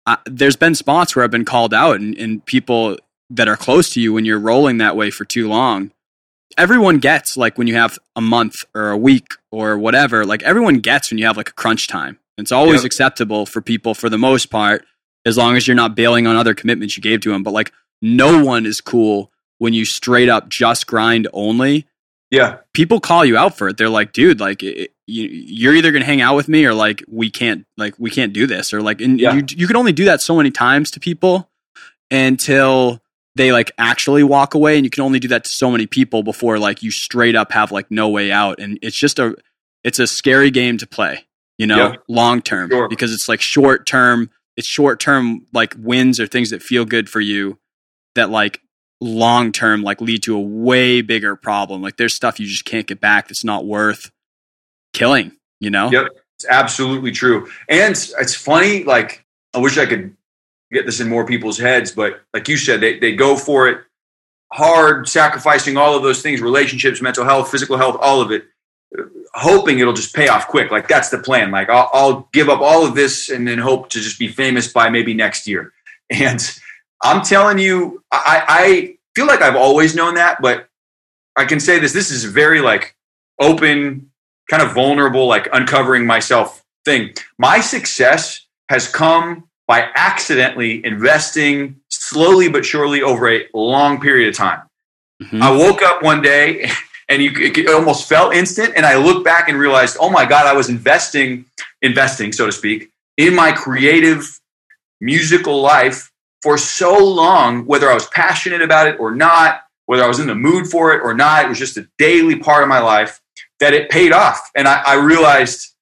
[0.06, 2.96] Uh, there's been spots where I've been called out, and, and people
[3.30, 5.92] that are close to you when you're rolling that way for too long.
[6.56, 10.78] Everyone gets like when you have a month or a week or whatever, like everyone
[10.78, 12.18] gets when you have like a crunch time.
[12.38, 12.86] It's always yep.
[12.86, 14.84] acceptable for people for the most part,
[15.24, 17.42] as long as you're not bailing on other commitments you gave to them.
[17.42, 21.86] But like no one is cool when you straight up just grind only.
[22.30, 22.58] Yeah.
[22.74, 23.76] People call you out for it.
[23.76, 26.74] They're like, dude, like it, you, you're either going to hang out with me or
[26.74, 29.34] like we can't, like we can't do this or like, and yeah.
[29.34, 31.48] you, you can only do that so many times to people
[32.10, 33.00] until
[33.36, 36.22] they like actually walk away and you can only do that to so many people
[36.22, 38.58] before like you straight up have like no way out.
[38.58, 39.36] And it's just a
[39.84, 41.26] it's a scary game to play
[41.58, 42.02] you know yep.
[42.08, 42.88] long term sure.
[42.88, 47.08] because it's like short term it's short term like wins or things that feel good
[47.08, 47.58] for you
[48.14, 48.60] that like
[49.00, 51.82] long term like lead to a way bigger problem.
[51.82, 54.10] Like there's stuff you just can't get back that's not worth
[54.92, 55.90] killing you know?
[55.90, 56.08] Yep.
[56.38, 57.48] It's absolutely true.
[57.68, 59.24] And it's funny like
[59.54, 60.15] i wish i could
[60.76, 61.92] get this in more people's heads.
[61.92, 63.80] But like you said, they, they go for it
[64.52, 68.44] hard, sacrificing all of those things relationships, mental health, physical health, all of it,
[69.34, 70.70] hoping it'll just pay off quick.
[70.70, 71.50] Like that's the plan.
[71.50, 74.72] Like I'll, I'll give up all of this and then hope to just be famous
[74.72, 75.72] by maybe next year.
[76.08, 76.40] And
[77.02, 80.68] I'm telling you, I, I feel like I've always known that, but
[81.34, 82.94] I can say this this is very like
[83.40, 84.12] open,
[84.48, 87.12] kind of vulnerable, like uncovering myself thing.
[87.38, 94.34] My success has come by accidentally investing slowly but surely over a long period of
[94.34, 94.62] time.
[95.22, 95.42] Mm-hmm.
[95.42, 96.70] I woke up one day
[97.08, 98.74] and you, it almost felt instant.
[98.76, 101.46] And I looked back and realized, oh my God, I was investing,
[101.82, 104.40] investing, so to speak, in my creative
[105.00, 106.10] musical life
[106.42, 110.26] for so long, whether I was passionate about it or not, whether I was in
[110.26, 111.44] the mood for it or not.
[111.44, 113.20] It was just a daily part of my life
[113.60, 114.50] that it paid off.
[114.54, 115.74] And I, I realized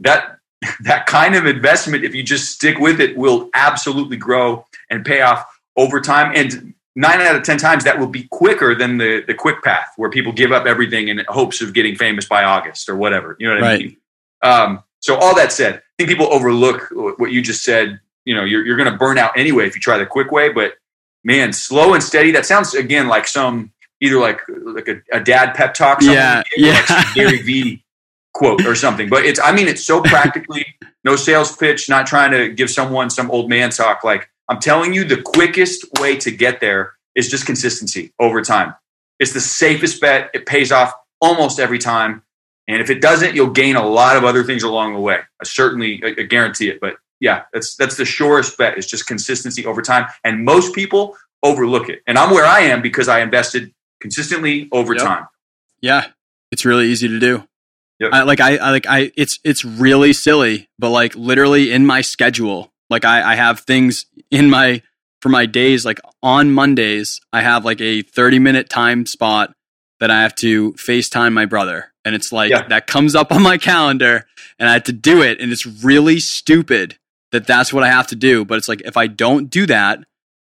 [0.00, 0.35] that
[0.80, 5.20] that kind of investment, if you just stick with it, will absolutely grow and pay
[5.20, 5.44] off
[5.76, 6.32] over time.
[6.34, 9.92] And nine out of 10 times that will be quicker than the, the quick path
[9.96, 13.36] where people give up everything in hopes of getting famous by August or whatever.
[13.38, 13.74] You know what right.
[13.74, 13.96] I mean?
[14.42, 18.00] Um, so all that said, I think people overlook what you just said.
[18.24, 20.48] You know, you're, you're going to burn out anyway if you try the quick way,
[20.48, 20.74] but
[21.22, 22.32] man, slow and steady.
[22.32, 26.00] That sounds again like some either like like a, a dad pep talk.
[26.02, 26.84] Yeah, yeah.
[26.88, 27.84] Like Gary Vee
[28.36, 29.08] quote or something.
[29.08, 30.66] But it's, I mean, it's so practically
[31.04, 34.04] no sales pitch, not trying to give someone some old man talk.
[34.04, 38.74] Like I'm telling you, the quickest way to get there is just consistency over time.
[39.18, 40.30] It's the safest bet.
[40.34, 42.22] It pays off almost every time.
[42.68, 45.20] And if it doesn't, you'll gain a lot of other things along the way.
[45.40, 46.80] I certainly I, guarantee it.
[46.80, 50.06] But yeah, that's that's the surest bet is just consistency over time.
[50.24, 52.02] And most people overlook it.
[52.06, 55.02] And I'm where I am because I invested consistently over yep.
[55.02, 55.26] time.
[55.80, 56.06] Yeah,
[56.50, 57.46] it's really easy to do.
[57.98, 58.12] Yep.
[58.12, 62.02] I, like I, I like I it's it's really silly, but like literally in my
[62.02, 64.82] schedule, like I, I have things in my
[65.22, 69.54] for my days like on Mondays, I have like a 30 minute time spot
[70.00, 71.92] that I have to FaceTime my brother.
[72.04, 72.68] And it's like yeah.
[72.68, 74.26] that comes up on my calendar
[74.58, 75.40] and I have to do it.
[75.40, 76.98] And it's really stupid
[77.32, 78.44] that that's what I have to do.
[78.44, 80.00] But it's like if I don't do that,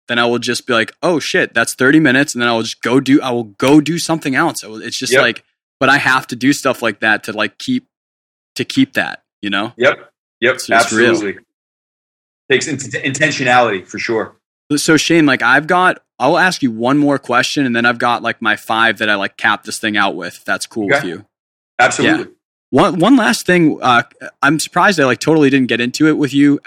[0.07, 2.35] then I will just be like, oh shit, that's 30 minutes.
[2.35, 4.63] And then I will just go do, I will go do something else.
[4.65, 5.23] It's just yep.
[5.23, 5.45] like,
[5.81, 7.87] but I have to do stuff like that to like keep
[8.57, 9.73] to keep that, you know?
[9.77, 10.11] Yep.
[10.41, 10.59] Yep.
[10.71, 11.39] Absolutely.
[12.51, 14.37] Takes intentionality for sure.
[14.77, 18.23] So Shane, like I've got I'll ask you one more question and then I've got
[18.23, 20.37] like my five that I like cap this thing out with.
[20.37, 20.97] If that's cool okay.
[20.97, 21.27] with you.
[21.79, 22.25] Absolutely.
[22.25, 22.31] Yeah.
[22.71, 24.03] One one last thing, uh,
[24.43, 26.61] I'm surprised I like totally didn't get into it with you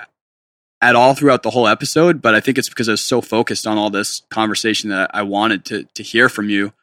[0.82, 3.68] at all throughout the whole episode, but I think it's because I was so focused
[3.68, 6.74] on all this conversation that I wanted to to hear from you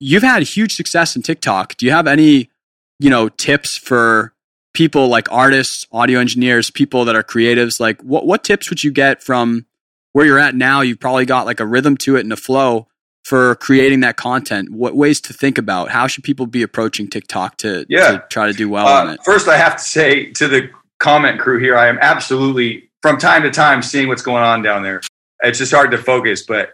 [0.00, 1.76] you've had huge success in TikTok.
[1.76, 2.50] Do you have any,
[2.98, 4.32] you know, tips for
[4.74, 7.80] people like artists, audio engineers, people that are creatives?
[7.80, 9.66] Like what what tips would you get from
[10.12, 10.80] where you're at now?
[10.82, 12.88] You've probably got like a rhythm to it and a flow
[13.24, 14.70] for creating that content?
[14.70, 15.90] What ways to think about?
[15.90, 18.12] How should people be approaching TikTok to, Yeah.
[18.12, 19.20] to try to do well Uh, on it?
[19.24, 20.70] First, I have to say to the
[21.00, 24.82] comment crew here, I am absolutely from time to time seeing what's going on down
[24.84, 25.00] there.
[25.42, 26.72] It's just hard to focus, but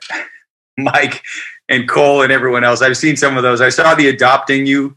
[0.79, 1.23] Mike
[1.68, 3.61] and Cole and everyone else, I've seen some of those.
[3.61, 4.97] I saw the adopting you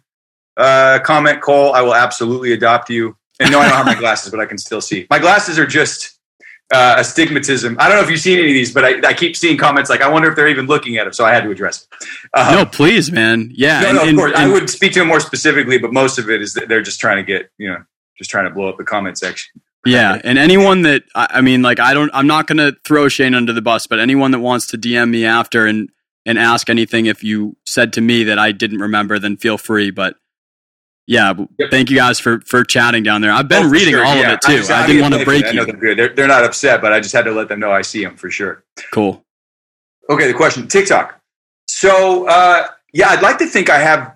[0.57, 1.73] uh, comment, Cole.
[1.73, 3.17] I will absolutely adopt you.
[3.39, 5.07] And no, I don't have my glasses, but I can still see.
[5.09, 6.17] My glasses are just
[6.73, 7.75] uh, astigmatism.
[7.79, 9.89] I don't know if you've seen any of these, but I, I keep seeing comments
[9.89, 11.11] like, I wonder if they're even looking at them.
[11.11, 12.07] So I had to address it.
[12.33, 13.51] Uh, no, please, man.
[13.53, 13.81] Yeah.
[13.81, 14.33] no, and- no, of and- course.
[14.35, 16.99] I would speak to them more specifically, but most of it is that they're just
[17.01, 17.83] trying to get, you know,
[18.17, 19.61] just trying to blow up the comment section.
[19.85, 23.07] Yeah, and anyone that I I mean, like, I don't, I'm not going to throw
[23.07, 25.89] Shane under the bus, but anyone that wants to DM me after and
[26.25, 29.91] and ask anything, if you said to me that I didn't remember, then feel free.
[29.91, 30.15] But
[31.07, 31.69] yeah, Yep.
[31.69, 33.31] thank you guys for for chatting down there.
[33.31, 34.31] I've been Oh, reading sure, all yeah.
[34.31, 34.57] of it too.
[34.57, 35.65] just- I, didn't want to break you.
[35.65, 35.95] they're.
[35.95, 38.15] They're, they're not upset, but I just had to let them know I see them
[38.15, 38.63] for sure.
[38.91, 39.23] Cool.
[40.09, 41.19] Okay, the question TikTok.
[41.67, 44.15] So, uh, yeah, I'd like to think I have,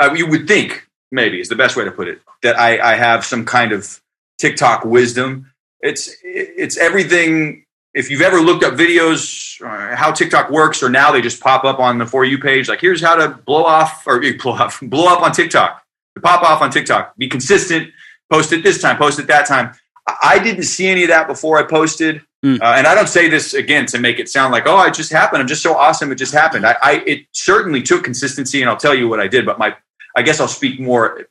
[0.00, 2.94] uh, you would think, maybe is the best way to put it, that I, I
[2.94, 4.00] have some kind of
[4.42, 5.52] TikTok wisdom.
[5.80, 7.64] It's, it's everything.
[7.94, 11.64] If you've ever looked up videos, uh, how TikTok works, or now they just pop
[11.64, 14.80] up on the For You page, like here's how to blow off or blow off,
[14.82, 15.82] blow up on TikTok,
[16.16, 17.90] to pop off on TikTok, be consistent,
[18.30, 19.72] post it this time, post it that time.
[20.06, 22.22] I didn't see any of that before I posted.
[22.60, 25.12] Uh, and I don't say this again to make it sound like, oh, it just
[25.12, 25.42] happened.
[25.42, 26.10] I'm just so awesome.
[26.10, 26.66] It just happened.
[26.66, 29.46] I, I it certainly took consistency, and I'll tell you what I did.
[29.46, 29.76] But my,
[30.16, 31.28] I guess I'll speak more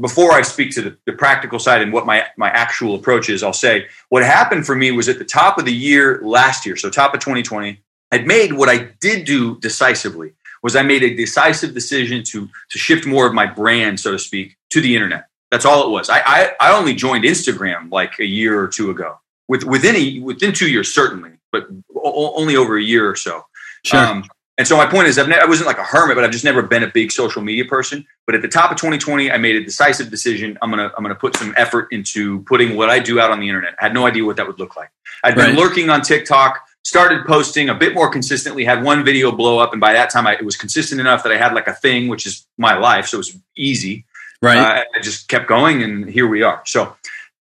[0.00, 3.42] before I speak to the, the practical side and what my my actual approach is.
[3.42, 6.76] I'll say what happened for me was at the top of the year last year,
[6.76, 7.80] so top of 2020,
[8.12, 12.78] I'd made what I did do decisively was I made a decisive decision to to
[12.78, 15.26] shift more of my brand, so to speak, to the internet.
[15.50, 16.08] That's all it was.
[16.10, 19.18] I I, I only joined Instagram like a year or two ago
[19.50, 21.66] with, within a, within two years certainly, but
[22.04, 23.44] only over a year or so.
[23.84, 23.98] Sure.
[23.98, 24.24] Um,
[24.60, 26.44] and so my point is, I've ne- I wasn't like a hermit, but I've just
[26.44, 28.06] never been a big social media person.
[28.26, 30.58] But at the top of 2020, I made a decisive decision.
[30.60, 33.48] I'm gonna I'm gonna put some effort into putting what I do out on the
[33.48, 33.74] internet.
[33.80, 34.90] I had no idea what that would look like.
[35.24, 38.66] I'd been lurking on TikTok, started posting a bit more consistently.
[38.66, 41.32] Had one video blow up, and by that time, I, it was consistent enough that
[41.32, 44.04] I had like a thing, which is my life, so it was easy.
[44.42, 44.58] right.
[44.58, 46.60] Uh, I just kept going, and here we are.
[46.66, 46.94] So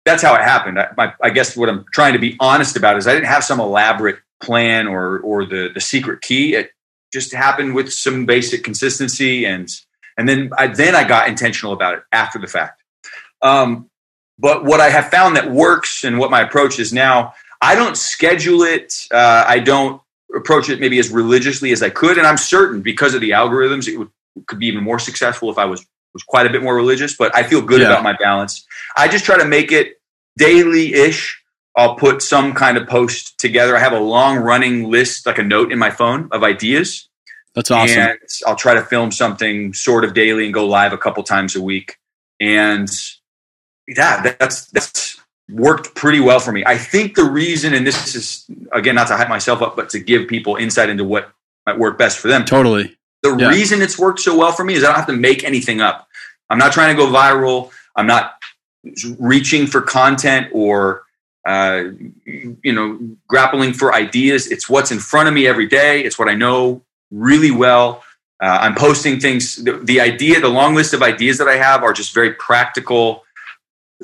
[0.05, 0.79] that's how it happened.
[0.79, 3.45] I, my, I guess what I'm trying to be honest about is I didn't have
[3.45, 6.55] some elaborate plan or or the the secret key.
[6.55, 6.71] It
[7.13, 9.69] just happened with some basic consistency, and
[10.17, 12.83] and then I then I got intentional about it after the fact.
[13.43, 13.89] Um,
[14.39, 17.97] but what I have found that works, and what my approach is now, I don't
[17.97, 18.95] schedule it.
[19.11, 20.01] Uh, I don't
[20.37, 23.89] approach it maybe as religiously as I could, and I'm certain because of the algorithms,
[23.89, 24.11] it would,
[24.47, 25.85] could be even more successful if I was
[26.15, 27.17] was quite a bit more religious.
[27.17, 27.89] But I feel good Yeah.
[27.89, 28.67] about my balance.
[28.97, 30.01] I just try to make it
[30.37, 31.38] daily ish.
[31.79, 33.77] I'll put some kind of post together.
[33.77, 37.09] I have a long running list, like a note in my phone of ideas.
[37.55, 37.99] That's awesome.
[37.99, 41.55] And I'll try to film something sort of daily and go live a couple times
[41.57, 41.97] a week.
[42.41, 42.89] And
[43.87, 46.65] yeah, that's that's worked pretty well for me.
[46.67, 50.01] I think the reason, and this is again not to hype myself up, but to
[50.01, 51.31] give people insight into what
[51.67, 52.45] might work best for them.
[52.45, 52.97] totally.
[53.23, 53.49] The Yeah.
[53.49, 56.09] reason it's worked so well for me is I don't have to make anything up.
[56.51, 57.71] I'm not trying to go viral.
[57.97, 58.35] I'm not
[59.19, 61.03] reaching for content or
[61.49, 61.85] uh,
[62.25, 64.47] you know grappling for ideas.
[64.55, 66.03] It's what's in front of me every day.
[66.07, 68.05] It's what I know really well.
[68.41, 69.57] Uh, I'm posting things.
[69.57, 73.25] The, the idea, the long list of ideas that I have, are just very practical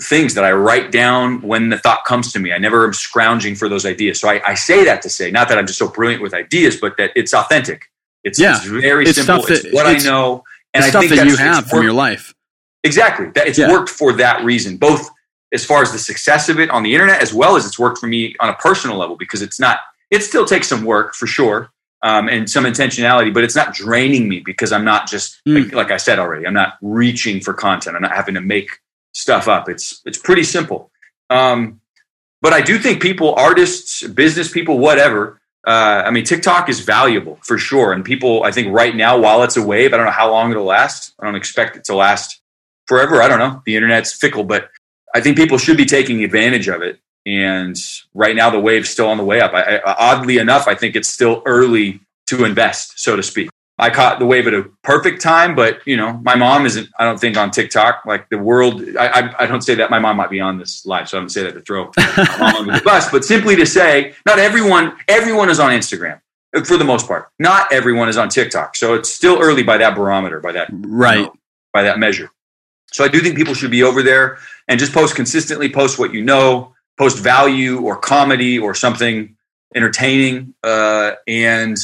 [0.01, 2.53] things that I write down when the thought comes to me.
[2.53, 4.19] I never am scrounging for those ideas.
[4.21, 6.77] So I, I say that to say, not that I'm just so brilliant with ideas,
[6.81, 7.85] but that it's authentic.
[8.25, 8.57] It's, Yeah.
[8.57, 9.43] it's very It's simple.
[9.47, 10.43] that- it's what it's- I know,
[10.73, 12.35] and I stuff think that you have from your life.
[12.83, 13.27] Exactly.
[13.37, 13.71] That it's Yeah.
[13.71, 15.09] worked for that reason, both
[15.55, 17.99] as far as the success of it on the internet, as well as it's worked
[17.99, 19.79] for me on a personal level, because it's not.
[20.11, 21.71] It still takes some work for sure,
[22.03, 25.65] um, and some intentionality, but it's not draining me because I'm not just Mm.
[25.65, 26.47] like, like I said already.
[26.47, 27.97] I'm not reaching for content.
[27.97, 28.69] I'm not having to make
[29.13, 29.69] stuff up.
[29.69, 30.91] It's it's pretty simple.
[31.31, 31.81] Um,
[32.43, 35.41] but I do think people, artists, business people, whatever.
[35.67, 38.45] Uh, I mean, TikTok is valuable for sure, and people.
[38.45, 41.15] I think right now, while it's a wave, I don't know how long it'll last.
[41.19, 42.43] I don't expect it to last
[42.87, 43.23] forever.
[43.23, 43.63] I don't know.
[43.65, 44.69] The internet's fickle, but
[45.15, 46.99] I think people should be taking advantage of it.
[47.27, 47.77] And
[48.13, 49.55] right now, the wave's still on the way up.
[49.55, 53.49] I, I, oddly enough, I think it's still early to invest, so to speak.
[53.79, 56.89] I caught the wave at a perfect time, but you know, my mom isn't.
[56.99, 58.05] I don't think on TikTok.
[58.07, 59.91] Like the world, I, I, I don't say that.
[59.91, 62.37] My mom might be on this live, so I don't say that to throw my
[62.39, 64.97] mom under the bus, but simply to say, not everyone.
[65.09, 66.21] Everyone is on Instagram
[66.67, 67.31] for the most part.
[67.41, 71.23] Not everyone is on TikTok, so it's still early by that barometer, by that Right.
[71.23, 71.35] know,
[71.73, 72.31] by that measure.
[72.95, 74.39] So I do think people should be over there
[74.69, 79.37] and just post consistently, post what you know, post value or comedy or something
[79.75, 81.77] entertaining, uh, and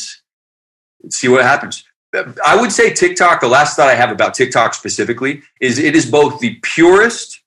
[1.09, 1.83] see what happens.
[2.47, 6.09] I would say TikTok, the last thought I have about TikTok specifically is it is
[6.09, 7.41] both the purest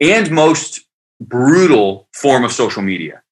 [0.00, 0.80] and most
[1.20, 3.22] brutal form of social media.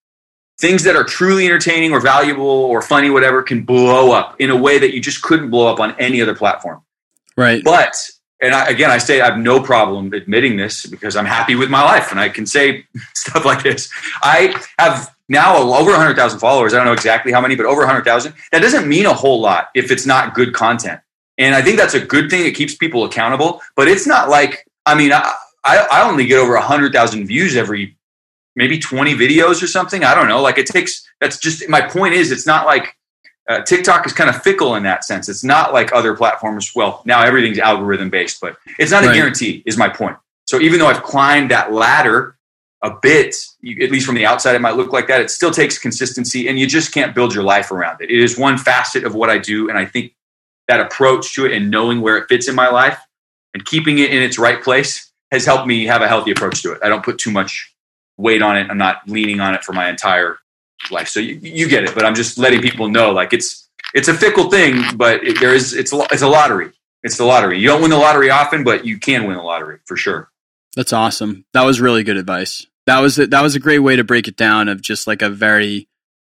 [0.60, 4.56] Things that are truly entertaining or valuable or funny, whatever, can blow up in a
[4.56, 6.82] way that you just couldn't blow up on any other platform.
[7.36, 7.60] Right.
[7.64, 7.96] But,
[8.40, 11.70] and I, again, I say I have no problem admitting this because I'm happy with
[11.70, 13.90] my life and I can say stuff like this.
[14.22, 16.74] I have now over 100,000 followers.
[16.74, 18.34] I don't know exactly how many, but over 100,000.
[18.52, 21.00] That doesn't mean a whole lot if it's not good content.
[21.38, 22.46] And I think that's a good thing.
[22.46, 25.32] It keeps people accountable, but it's not like, I mean, I,
[25.64, 27.96] I only get over 100,000 views every
[28.56, 30.04] maybe 20 videos or something.
[30.04, 30.40] I don't know.
[30.40, 32.94] Like it takes, that's just my point is it's not like
[33.48, 35.28] uh, TikTok is kind of fickle in that sense.
[35.28, 36.72] It's not like other platforms.
[36.74, 40.16] Well, now everything's algorithm based, but it's not a guarantee, is my point.
[40.46, 42.36] So even though I've climbed that ladder
[42.82, 45.20] a bit, you, at least from the outside, it might look like that.
[45.20, 48.10] It still takes consistency, and you just can't build your life around it.
[48.10, 50.14] It is one facet of what I do, and I think
[50.68, 52.98] that approach to it and knowing where it fits in my life
[53.52, 56.72] and keeping it in its right place has helped me have a healthy approach to
[56.72, 56.80] it.
[56.82, 57.74] I don't put too much
[58.16, 58.70] weight on it.
[58.70, 60.38] I'm not leaning on it for my entire
[60.90, 61.08] life.
[61.08, 64.14] So you, you get it, but I'm just letting people know like it's it's a
[64.14, 66.70] fickle thing, but it, there is it's a, it's a lottery.
[67.02, 67.58] It's the lottery.
[67.58, 70.30] You don't win the lottery often, but you can win the lottery for sure.
[70.74, 71.44] That's awesome.
[71.52, 72.66] That was really good advice.
[72.86, 75.30] That was that was a great way to break it down of just like a
[75.30, 75.88] very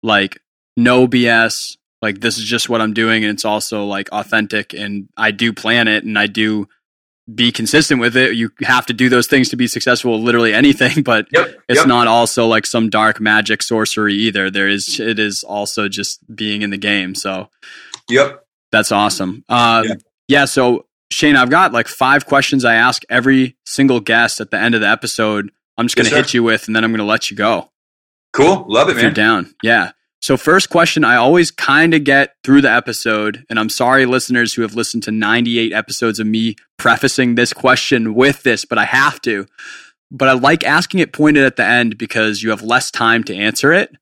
[0.03, 0.41] like
[0.77, 1.77] no BS.
[2.03, 5.53] Like this is just what I'm doing, and it's also like authentic, and I do
[5.53, 6.69] plan it, and I do
[7.35, 8.35] be consistent with it.
[8.37, 11.89] You have to do those things to be successful literally anything, but yep, it's yep.
[11.89, 14.51] not also like some dark magic sorcery either.
[14.51, 17.15] There is it is also just being in the game.
[17.15, 17.49] So
[18.09, 18.45] Yep.
[18.73, 19.45] That's awesome.
[19.49, 19.95] Uh, yeah.
[20.29, 24.59] yeah, so Shane, I've got like five questions I ask every single guest at the
[24.59, 25.51] end of the episode.
[25.79, 27.37] I'm just going to yes, hit you with and then I'm going to let you
[27.37, 27.71] go.
[28.33, 28.65] Cool.
[28.69, 29.05] Love it, if man.
[29.05, 29.55] You're down.
[29.63, 29.93] Yeah.
[30.27, 34.55] So, first question I always kind of get through the episode, and I'm sorry, listeners
[34.55, 38.87] who have listened to 98 episodes of me prefacing this question with this, but I
[38.87, 39.47] have to.
[40.11, 43.37] But I like asking it pointed at the end because you have less time to
[43.37, 43.95] answer it.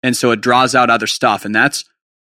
[0.00, 1.44] And so it draws out other stuff.
[1.44, 1.84] And that's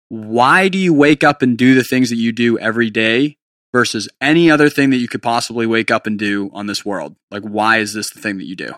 [0.08, 3.36] why do you wake up and do the things that you do every day
[3.74, 7.14] versus any other thing that you could possibly wake up and do on this world?
[7.30, 8.72] Like, why is this the thing that you do?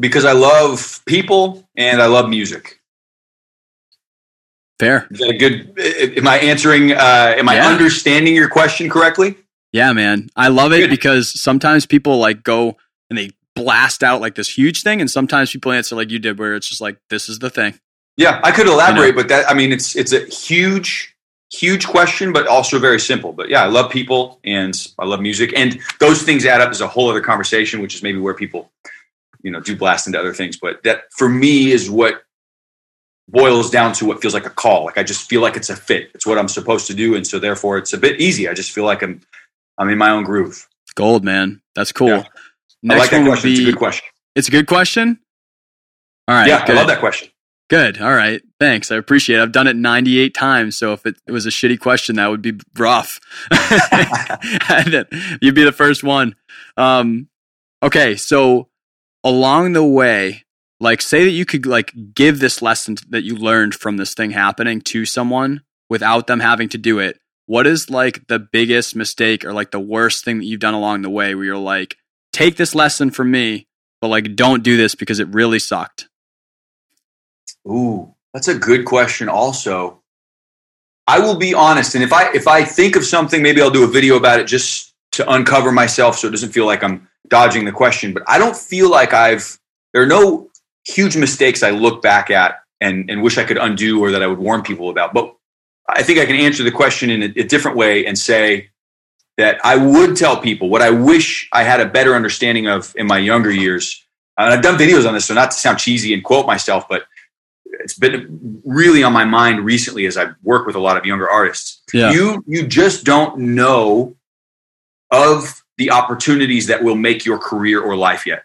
[0.00, 2.80] Because I love people and I love music.
[4.78, 5.06] Fair.
[5.10, 5.78] Is that a good?
[6.18, 6.92] Am I answering?
[6.92, 9.36] Uh, am I understanding your question correctly?
[9.72, 10.30] Yeah, man.
[10.34, 10.90] I love it good.
[10.90, 12.78] because sometimes people like go
[13.10, 16.38] and they blast out like this huge thing, and sometimes people answer like you did,
[16.38, 17.78] where it's just like this is the thing.
[18.16, 19.16] Yeah, I could elaborate, you know?
[19.16, 21.14] but that I mean, it's it's a huge,
[21.52, 23.34] huge question, but also very simple.
[23.34, 26.80] But yeah, I love people and I love music, and those things add up as
[26.80, 28.72] a whole other conversation, which is maybe where people
[29.42, 30.56] you know do blast into other things.
[30.56, 32.22] But that for me is what
[33.30, 34.84] boils down to what feels like a call.
[34.84, 36.10] Like i just feel like it's a fit.
[36.14, 37.14] It's what i'm supposed to do.
[37.14, 38.48] And so therefore it's a bit easy.
[38.48, 39.20] I just feel like i'm
[39.78, 40.68] i'm in my own groove.
[40.94, 41.62] Gold man.
[41.74, 42.08] That's cool.
[42.08, 42.24] Yeah.
[42.90, 43.48] i like that question.
[43.48, 44.08] Be, it's a good question.
[44.34, 45.20] It's a good question?
[46.28, 46.76] All right yeah good.
[46.76, 47.28] i love that question.
[47.68, 48.02] Good.
[48.02, 48.42] All right.
[48.58, 48.90] Thanks.
[48.90, 49.42] I appreciate it.
[49.42, 52.42] I've done it 98 times so if it, it was a shitty question that would
[52.42, 53.20] be rough.
[55.40, 56.34] You'd be the first one.
[56.76, 57.28] Um,
[57.82, 58.69] okay so
[59.24, 60.44] along the way,
[60.78, 64.30] like say that you could like give this lesson that you learned from this thing
[64.30, 67.18] happening to someone without them having to do it.
[67.46, 71.02] What is like the biggest mistake or like the worst thing that you've done along
[71.02, 71.96] the way where you're like,
[72.32, 73.66] take this lesson from me,
[74.00, 76.08] but like don't do this because it really sucked?
[77.66, 80.00] Ooh, that's a good question also.
[81.06, 83.82] I will be honest, and if I if I think of something, maybe I'll do
[83.82, 87.64] a video about it just to uncover myself so it doesn't feel like I'm dodging
[87.64, 89.58] the question, but I don't feel like I've,
[89.92, 90.50] there are no
[90.84, 94.26] huge mistakes I look back at and, and wish I could undo or that I
[94.26, 95.12] would warn people about.
[95.12, 95.34] But
[95.88, 98.70] I think I can answer the question in a, a different way and say
[99.36, 103.06] that I would tell people what I wish I had a better understanding of in
[103.06, 104.04] my younger years.
[104.38, 107.04] And I've done videos on this, so not to sound cheesy and quote myself, but
[107.64, 111.28] it's been really on my mind recently as I work with a lot of younger
[111.28, 111.82] artists.
[111.92, 112.10] Yeah.
[112.10, 114.16] You you just don't know
[115.10, 118.44] of the opportunities that will make your career or life yet.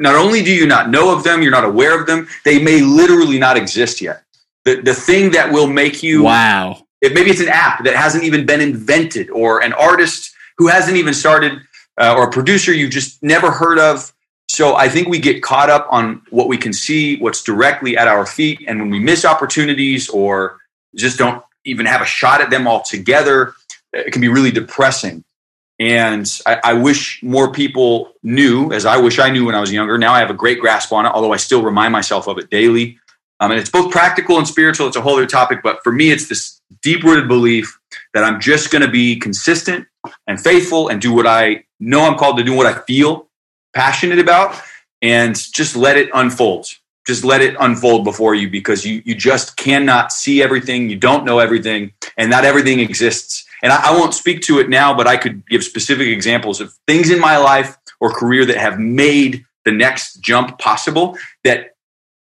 [0.00, 2.80] Not only do you not know of them, you're not aware of them, they may
[2.80, 4.24] literally not exist yet.
[4.64, 6.24] The, the thing that will make you.
[6.24, 6.84] Wow.
[7.00, 10.96] If maybe it's an app that hasn't even been invented, or an artist who hasn't
[10.96, 11.52] even started,
[12.00, 14.12] uh, or a producer you've just never heard of.
[14.48, 18.08] So I think we get caught up on what we can see, what's directly at
[18.08, 18.64] our feet.
[18.66, 20.58] And when we miss opportunities or
[20.96, 23.54] just don't even have a shot at them altogether,
[23.92, 25.22] it can be really depressing.
[25.82, 29.72] And I, I, wish more people knew, as I wish I knew when I was
[29.72, 29.98] younger.
[29.98, 32.50] Now I have a great grasp on it, although I still remind myself of it
[32.50, 33.00] daily.
[33.40, 34.86] Um, and it's both practical and spiritual.
[34.86, 37.80] It's a whole other topic, but for me, it's this deep rooted belief
[38.14, 39.88] that I'm just going to be consistent
[40.28, 43.28] and faithful and do what I know I'm called to do, what I feel
[43.74, 44.54] passionate about,
[45.02, 46.68] and just let it unfold.
[47.06, 50.88] Just let it unfold before you because you, you just cannot see everything.
[50.88, 53.44] You don't know everything, and not everything exists.
[53.62, 56.72] And I, I won't speak to it now, but I could give specific examples of
[56.86, 61.76] things in my life or career that have made the next jump possible that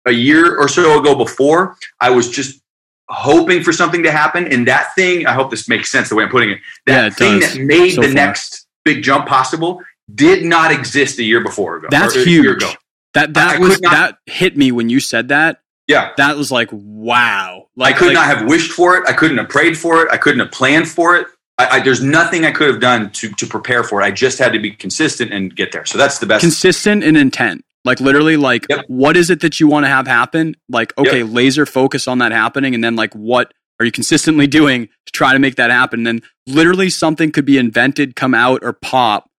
[0.06, 2.62] a year or so ago before, I was just
[3.10, 4.48] hoping for something to happen.
[4.48, 7.08] And that thing, I hope this makes sense the way I'm putting it, that Yeah,
[7.08, 8.16] it thing does that made so the far.
[8.16, 9.82] next big jump possible
[10.14, 11.88] did not exist a year before ago.
[11.90, 12.64] That's huge.
[12.64, 12.74] ago.
[13.14, 15.60] That that I was not- that hit me when you said that.
[15.88, 16.12] Yeah.
[16.18, 17.68] That was like wow.
[17.76, 19.04] Like I could like, not have wished for it.
[19.08, 20.10] I couldn't have prayed for it.
[20.12, 21.28] I couldn't have planned for it.
[21.58, 24.06] I, I, there's nothing I could have done to, to prepare for it.
[24.06, 25.86] I just had to be consistent and get there.
[25.86, 26.42] So that's the best.
[26.42, 27.64] consistent in intent.
[27.86, 28.86] Like literally, like Yep.
[28.88, 30.56] what is it that you want to have happen?
[30.70, 34.88] Like okay, laser focus on that happening, and then like what are you consistently doing
[34.88, 36.00] to try to make that happen?
[36.00, 39.30] And then literally something could be invented, come out, or pop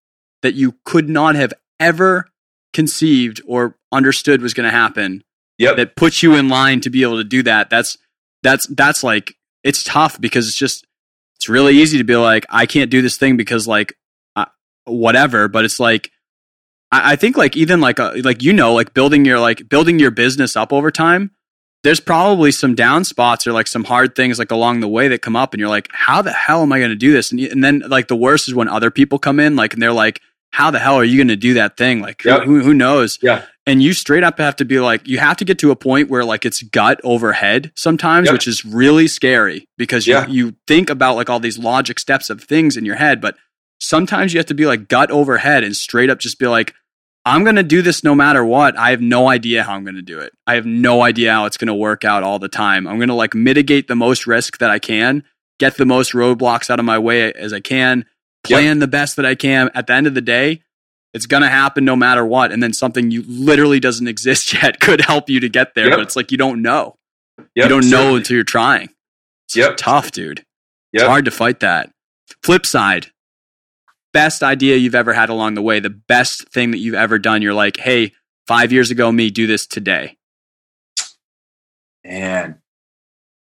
[0.43, 2.27] that you could not have ever
[2.75, 5.23] conceived or understood was going to happen.
[5.57, 5.77] yep.
[5.77, 7.69] That puts you in line to be able to do that.
[7.69, 7.97] That's
[8.43, 10.85] that's that's like it's tough because it's just
[11.37, 13.93] it's really easy to be like I can't do this thing because like
[14.35, 14.47] I,
[14.83, 15.47] whatever.
[15.47, 16.11] But it's like
[16.91, 19.97] I, I think like even like a, like you know like building your like building
[19.97, 21.31] your business up over time.
[21.83, 25.21] There's probably some down spots or like some hard things like along the way that
[25.21, 27.31] come up, and you're like, how the hell am I going to do this?
[27.31, 29.93] And, and then like the worst is when other people come in like and they're
[29.93, 30.19] like,
[30.55, 32.01] how the hell are you going to do that thing?
[32.01, 32.43] Like who- Yep.
[32.43, 33.19] who, who knows?
[33.21, 33.43] Yeah.
[33.67, 36.09] and you straight up have to be like you have to get to a point
[36.09, 38.33] where like it's gut over head sometimes Yep.
[38.33, 40.27] which is really scary because you, Yeah.
[40.27, 43.35] you think about like all these logic steps of things in your head but
[43.79, 46.73] sometimes you have to be like gut over head and straight up just be like
[47.25, 49.95] i'm going to do this no matter what i have no idea how i'm going
[49.95, 52.47] to do it i have no idea how it's going to work out all the
[52.47, 55.23] time i'm going to like mitigate the most risk that i can
[55.59, 58.05] get the most roadblocks out of my way as i can
[58.49, 58.57] Yep.
[58.59, 60.61] plan the best that i can at the end of the day
[61.13, 64.79] it's going to happen no matter what and then something you literally doesn't exist yet
[64.79, 65.97] could help you to get there Yep.
[65.97, 66.95] but it's like you don't know
[67.37, 67.47] Yep.
[67.55, 68.89] you don't know until you're trying
[69.47, 69.77] it's Yep.
[69.77, 70.43] tough dude
[70.93, 71.89] it's hard to fight that
[72.43, 73.07] flip side
[74.13, 77.41] best idea you've ever had along the way the best thing that you've ever done
[77.41, 78.13] you're like hey
[78.47, 80.15] five years ago me do this today
[82.03, 82.61] Man,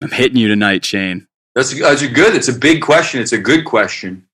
[0.02, 2.34] i'm hitting you tonight shane that's, that's a good.
[2.36, 3.22] It's a big question.
[3.22, 4.26] It's a good question.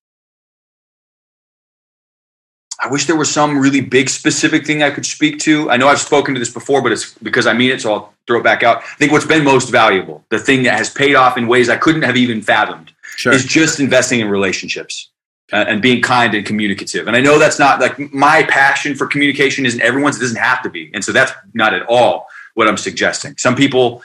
[2.82, 5.70] I wish there was some really big specific thing I could speak to.
[5.70, 8.14] I know I've spoken to this before, but it's because I mean it, so I'll
[8.26, 8.78] throw it back out.
[8.78, 11.76] I think what's been most valuable, the thing that has paid off in ways I
[11.76, 15.10] couldn't have even fathomed, sure is just investing in relationships
[15.52, 17.06] uh, and being kind and communicative.
[17.06, 20.16] And I know that's not like my passion for communication isn't everyone's.
[20.16, 23.36] It doesn't have to be, and so that's not at all what I'm suggesting.
[23.36, 24.02] Some people,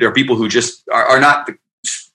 [0.00, 1.56] there are people who just are, are not the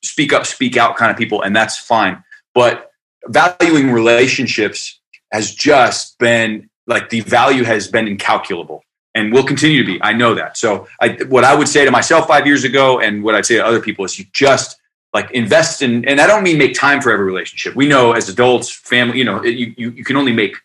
[0.03, 2.21] speak up, speak out kind of people, and that's fine.
[2.53, 2.91] But
[3.27, 4.99] valuing relationships
[5.33, 8.83] has just been like the value has been incalculable
[9.15, 10.01] and will continue to be.
[10.01, 10.57] I know that.
[10.57, 13.55] So I, what I would say to myself five years ago and what I'd say
[13.55, 14.77] to other people is you just
[15.13, 17.75] like invest in, and I don't mean make time for every relationship.
[17.75, 20.55] We know as adults, family, you know, you, you, you can only make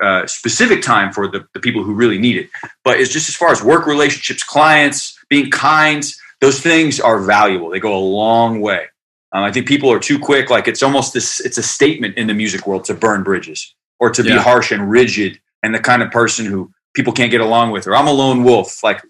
[0.00, 2.50] uh, specific time for the, the people who really need it.
[2.84, 6.04] But it's just as far as work relationships, clients, being kind,
[6.40, 7.70] those things are valuable.
[7.70, 8.86] They go a long way.
[9.32, 10.50] Um, I think people are too quick.
[10.50, 14.10] Like it's almost this, it's a statement in the music world to burn bridges or
[14.10, 17.70] to be harsh and rigid and the kind of person who people can't get along
[17.70, 18.82] with, or I'm a lone wolf.
[18.82, 19.02] Like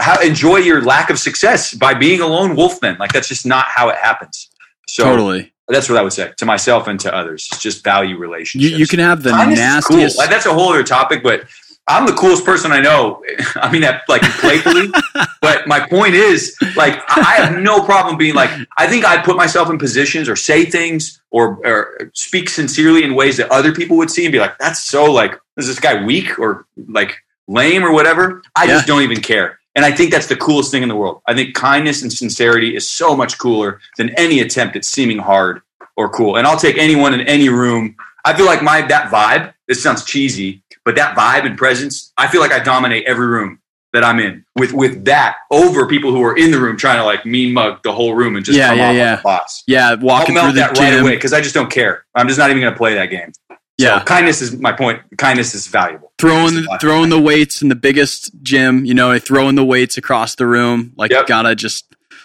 [0.00, 2.96] how, enjoy your lack of success by being a lone wolf then.
[2.98, 4.48] Like that's just not how it happens.
[4.88, 7.48] So totally that's what I would say to myself and to others.
[7.52, 8.78] It's just value you, relationships.
[8.78, 10.24] you can have the Kindness nastiest Cool.
[10.24, 11.44] Like, That's a whole other topic, but
[11.90, 13.22] I'm the coolest person I know.
[13.56, 14.92] I mean that like playfully,
[15.42, 18.50] but my point is, like, I have no problem being like.
[18.78, 23.14] I think I put myself in positions or say things or, or speak sincerely in
[23.14, 26.04] ways that other people would see and be like, "That's so like, is this guy
[26.04, 27.16] weak or like
[27.48, 29.58] lame or whatever?" I just don't even care.
[29.74, 31.22] And I think that's the coolest thing in the world.
[31.26, 35.62] I think kindness and sincerity is so much cooler than any attempt at seeming hard
[35.96, 36.36] or cool.
[36.36, 37.96] And I'll take anyone in any room.
[38.24, 39.54] I feel like my that vibe.
[39.68, 42.12] This sounds cheesy, but that vibe and presence.
[42.16, 43.60] I feel like I dominate every room
[43.92, 47.04] that I'm in with with that over people who are in the room trying to
[47.04, 49.10] like mean mug the whole room and just Yeah, come yeah, off yeah.
[49.12, 49.62] like a boss.
[49.66, 52.04] yeah I'll walking through melt the that right gym away because I just don't care.
[52.14, 53.32] I'm just not even going to play that game.
[53.78, 55.00] yeah So kindness is my point.
[55.18, 56.12] Kindness is valuable.
[56.20, 56.80] throwing the, lot.
[56.80, 60.92] throwing the weights in the biggest gym, you know, throwing the weights across the room,
[60.96, 61.26] like Yep.
[61.26, 61.84] gotta just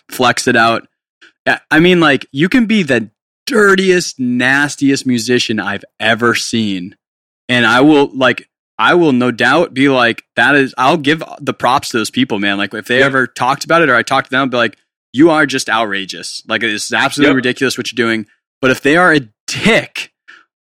[0.09, 0.87] flex it out.
[1.71, 3.09] I mean, like you can be the
[3.47, 6.95] dirtiest, nastiest musician I've ever seen,
[7.49, 11.53] and I will like I will no doubt be like, that is, I'll give the
[11.53, 12.57] props to those people, man.
[12.57, 13.05] Like, if they Yep.
[13.05, 14.77] ever talked about it or I talked to them, I'll be like,
[15.13, 16.43] you are just outrageous.
[16.45, 17.35] Like, it's absolutely Yep.
[17.37, 18.25] ridiculous what you're doing.
[18.61, 20.11] But if they are a dick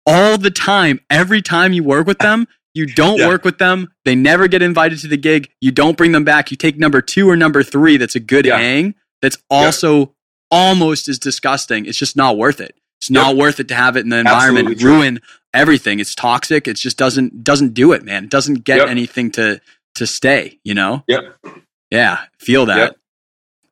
[0.06, 3.26] all the time, every time you work with them, you don't Yeah.
[3.26, 6.52] work with them, they never get invited to the gig, you don't bring them back,
[6.52, 8.58] you take number two or number three that's a good Yeah.
[8.58, 10.14] hang, that's also
[10.52, 11.84] almost as disgusting.
[11.84, 12.76] It's just not worth it.
[13.00, 15.20] It's not worth it to have it in the environment ruin
[15.58, 16.00] everything.
[16.00, 16.66] It's toxic.
[16.68, 18.24] It just doesn't doesn't do it, man.
[18.24, 18.88] It doesn't get Yep.
[18.88, 19.60] anything to
[19.96, 21.04] to stay, you know?
[21.08, 21.36] Yep.
[21.90, 22.76] Yeah, feel that.
[22.78, 22.96] Yep.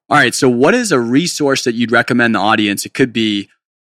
[0.09, 2.87] All right, so what is a resource that you'd recommend the audience?
[2.87, 3.49] It could be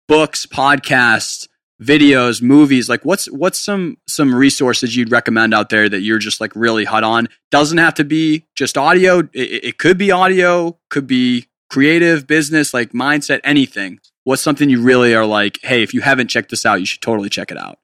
[0.08, 1.46] books, podcasts,
[1.82, 2.88] videos, movies.
[2.88, 6.84] Like what's what's some some resources you'd recommend out there that you're just like really
[6.84, 7.28] hot on?
[7.50, 9.18] Doesn't have to be just audio.
[9.20, 13.98] It, it- it could be audio, could be creative, business, like mindset, anything.
[14.24, 17.00] What's something you really are like, hey, if you haven't checked this out, you should
[17.02, 17.78] totally check it out.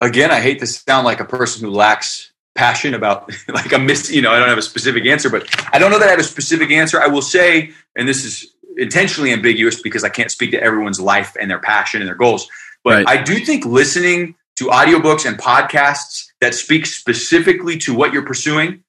[0.00, 4.10] Again, I hate to sound like a person who lacks passion about like a miss.
[4.10, 6.20] You know, I don't have a specific answer, but I don't know that I have
[6.20, 7.00] a specific answer.
[7.00, 11.36] I will say, and this is intentionally ambiguous because I can't speak to everyone's life
[11.40, 12.48] and their passion and their goals.
[12.82, 13.18] But Right.
[13.18, 18.82] I do think listening to audiobooks and podcasts that speak specifically to what you're pursuing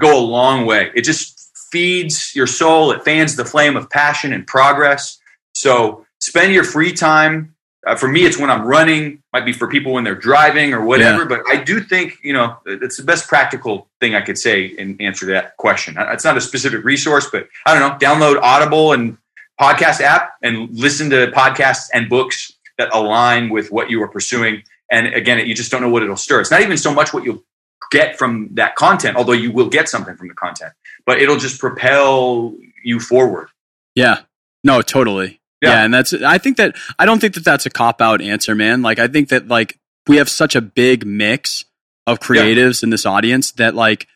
[0.00, 0.90] go a long way.
[0.94, 2.90] It just feeds your soul.
[2.92, 5.18] It fans the flame of passion and progress.
[5.54, 7.53] So spend your free time.
[7.86, 9.22] Uh, for me, it's when I'm running.
[9.32, 11.24] Might be for people when they're driving or whatever.
[11.26, 15.00] But I do think you know it's the best practical thing I could say in
[15.00, 15.96] answer to that question.
[15.98, 17.98] It's not a specific resource, but I don't know.
[17.98, 19.18] Download Audible and
[19.60, 24.62] podcast app and listen to podcasts and books that align with what you are pursuing.
[24.90, 26.40] And again, you just don't know what it'll stir.
[26.40, 27.44] It's not even so much what you'll
[27.90, 30.72] get from that content, although you will get something from the content,
[31.06, 33.48] but it'll just propel you forward.
[33.94, 34.22] Yeah.
[34.62, 35.40] No, totally.
[35.64, 35.70] Yeah.
[35.70, 35.84] Yeah.
[35.84, 38.82] and that's I think that I don't think that that's a cop out answer, man.
[38.82, 41.64] Like I think that like we have such a big mix
[42.06, 44.06] of creatives in this audience that like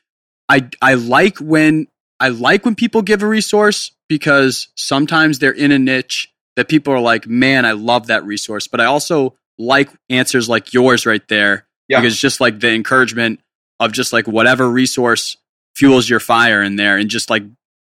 [0.48, 1.88] I I like when
[2.20, 6.92] I like when people give a resource because sometimes they're in a niche that people
[6.92, 11.26] are like, "Man, I love that resource." But I also like answers like yours right
[11.28, 12.00] there Yeah.
[12.00, 13.40] because just like the encouragement
[13.80, 15.36] of just like whatever resource
[15.76, 17.44] fuels your fire in there and just like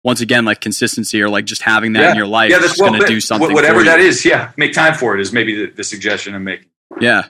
[0.04, 2.80] once again like consistency or like just having that in your life yeah, is that's
[2.80, 5.72] going to do something Whatever that is, yeah, make time for it is maybe the,
[5.72, 6.68] the suggestion I'm making.
[7.00, 7.28] Yeah.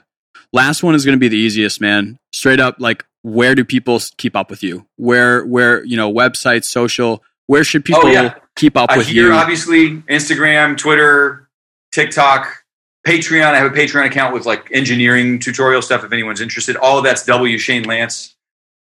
[0.53, 2.19] Last one is going to be the easiest, man.
[2.33, 4.85] Straight up, like, where do people keep up with you?
[4.97, 8.35] Where, where, you know, websites, social, where should people Oh, yeah.
[8.55, 9.33] keep up I with hear you?
[9.33, 11.49] obviously Instagram, Twitter,
[11.91, 12.63] TikTok,
[13.07, 13.53] Patreon.
[13.53, 16.03] I have a Patreon account with like engineering tutorial stuff.
[16.03, 18.35] If anyone's interested, all of that's W Shane Lance.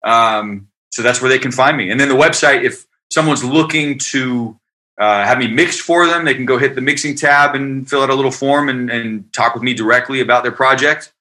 [0.05, 1.90] Um, so that's where they can find me.
[1.90, 4.58] And then the website, if someone's looking to
[4.98, 8.02] uh, have me mix for them, they can go hit the mixing tab and fill
[8.02, 11.12] out a little form and, and talk with me directly about their project.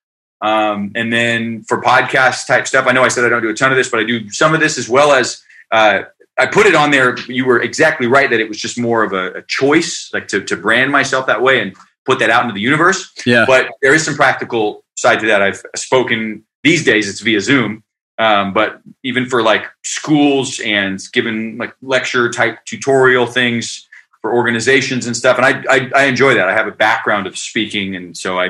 [0.41, 3.53] Um, and then for podcast type stuff, I know I said I don't do a
[3.53, 6.01] ton of this, but I do some of this as well as uh,
[6.37, 7.17] I put it on there.
[7.27, 10.43] You were exactly right that it was just more of a, a choice, like to,
[10.43, 11.75] to brand myself that way and
[12.05, 13.11] put that out into the universe.
[13.25, 13.45] yeah.
[13.45, 15.41] But there is some practical side to that.
[15.41, 17.83] I've spoken these days, it's via Zoom.
[18.21, 23.87] Um, but even for like schools and given like lecture type tutorial things
[24.21, 25.39] for organizations and stuff.
[25.39, 26.47] And I, I, I enjoy that.
[26.47, 27.95] I have a background of speaking.
[27.95, 28.49] And so I,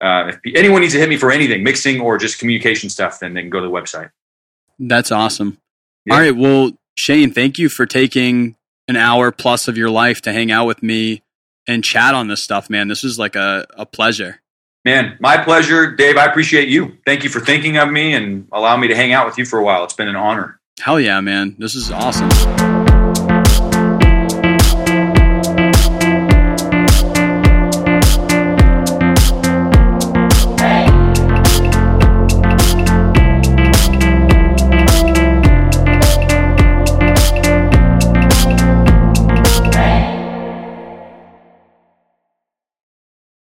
[0.00, 3.34] uh, if anyone needs to hit me for anything, mixing or just communication stuff, then
[3.34, 4.10] they can go to the website.
[4.80, 5.58] That's awesome.
[6.04, 6.14] Yeah.
[6.14, 6.36] All right.
[6.36, 8.56] Well, Shane, thank you for taking
[8.88, 11.22] an hour plus of your life to hang out with me
[11.68, 12.88] and chat on this stuff, man.
[12.88, 14.40] This was like a, a pleasure.
[14.84, 15.96] Man, my pleasure.
[15.96, 16.98] Dave, I appreciate you.
[17.06, 19.58] Thank you for thinking of me and allowing me to hang out with you for
[19.58, 19.82] a while.
[19.84, 20.60] It's been an honor.
[20.78, 21.56] Hell yeah, man.
[21.58, 22.83] This is awesome.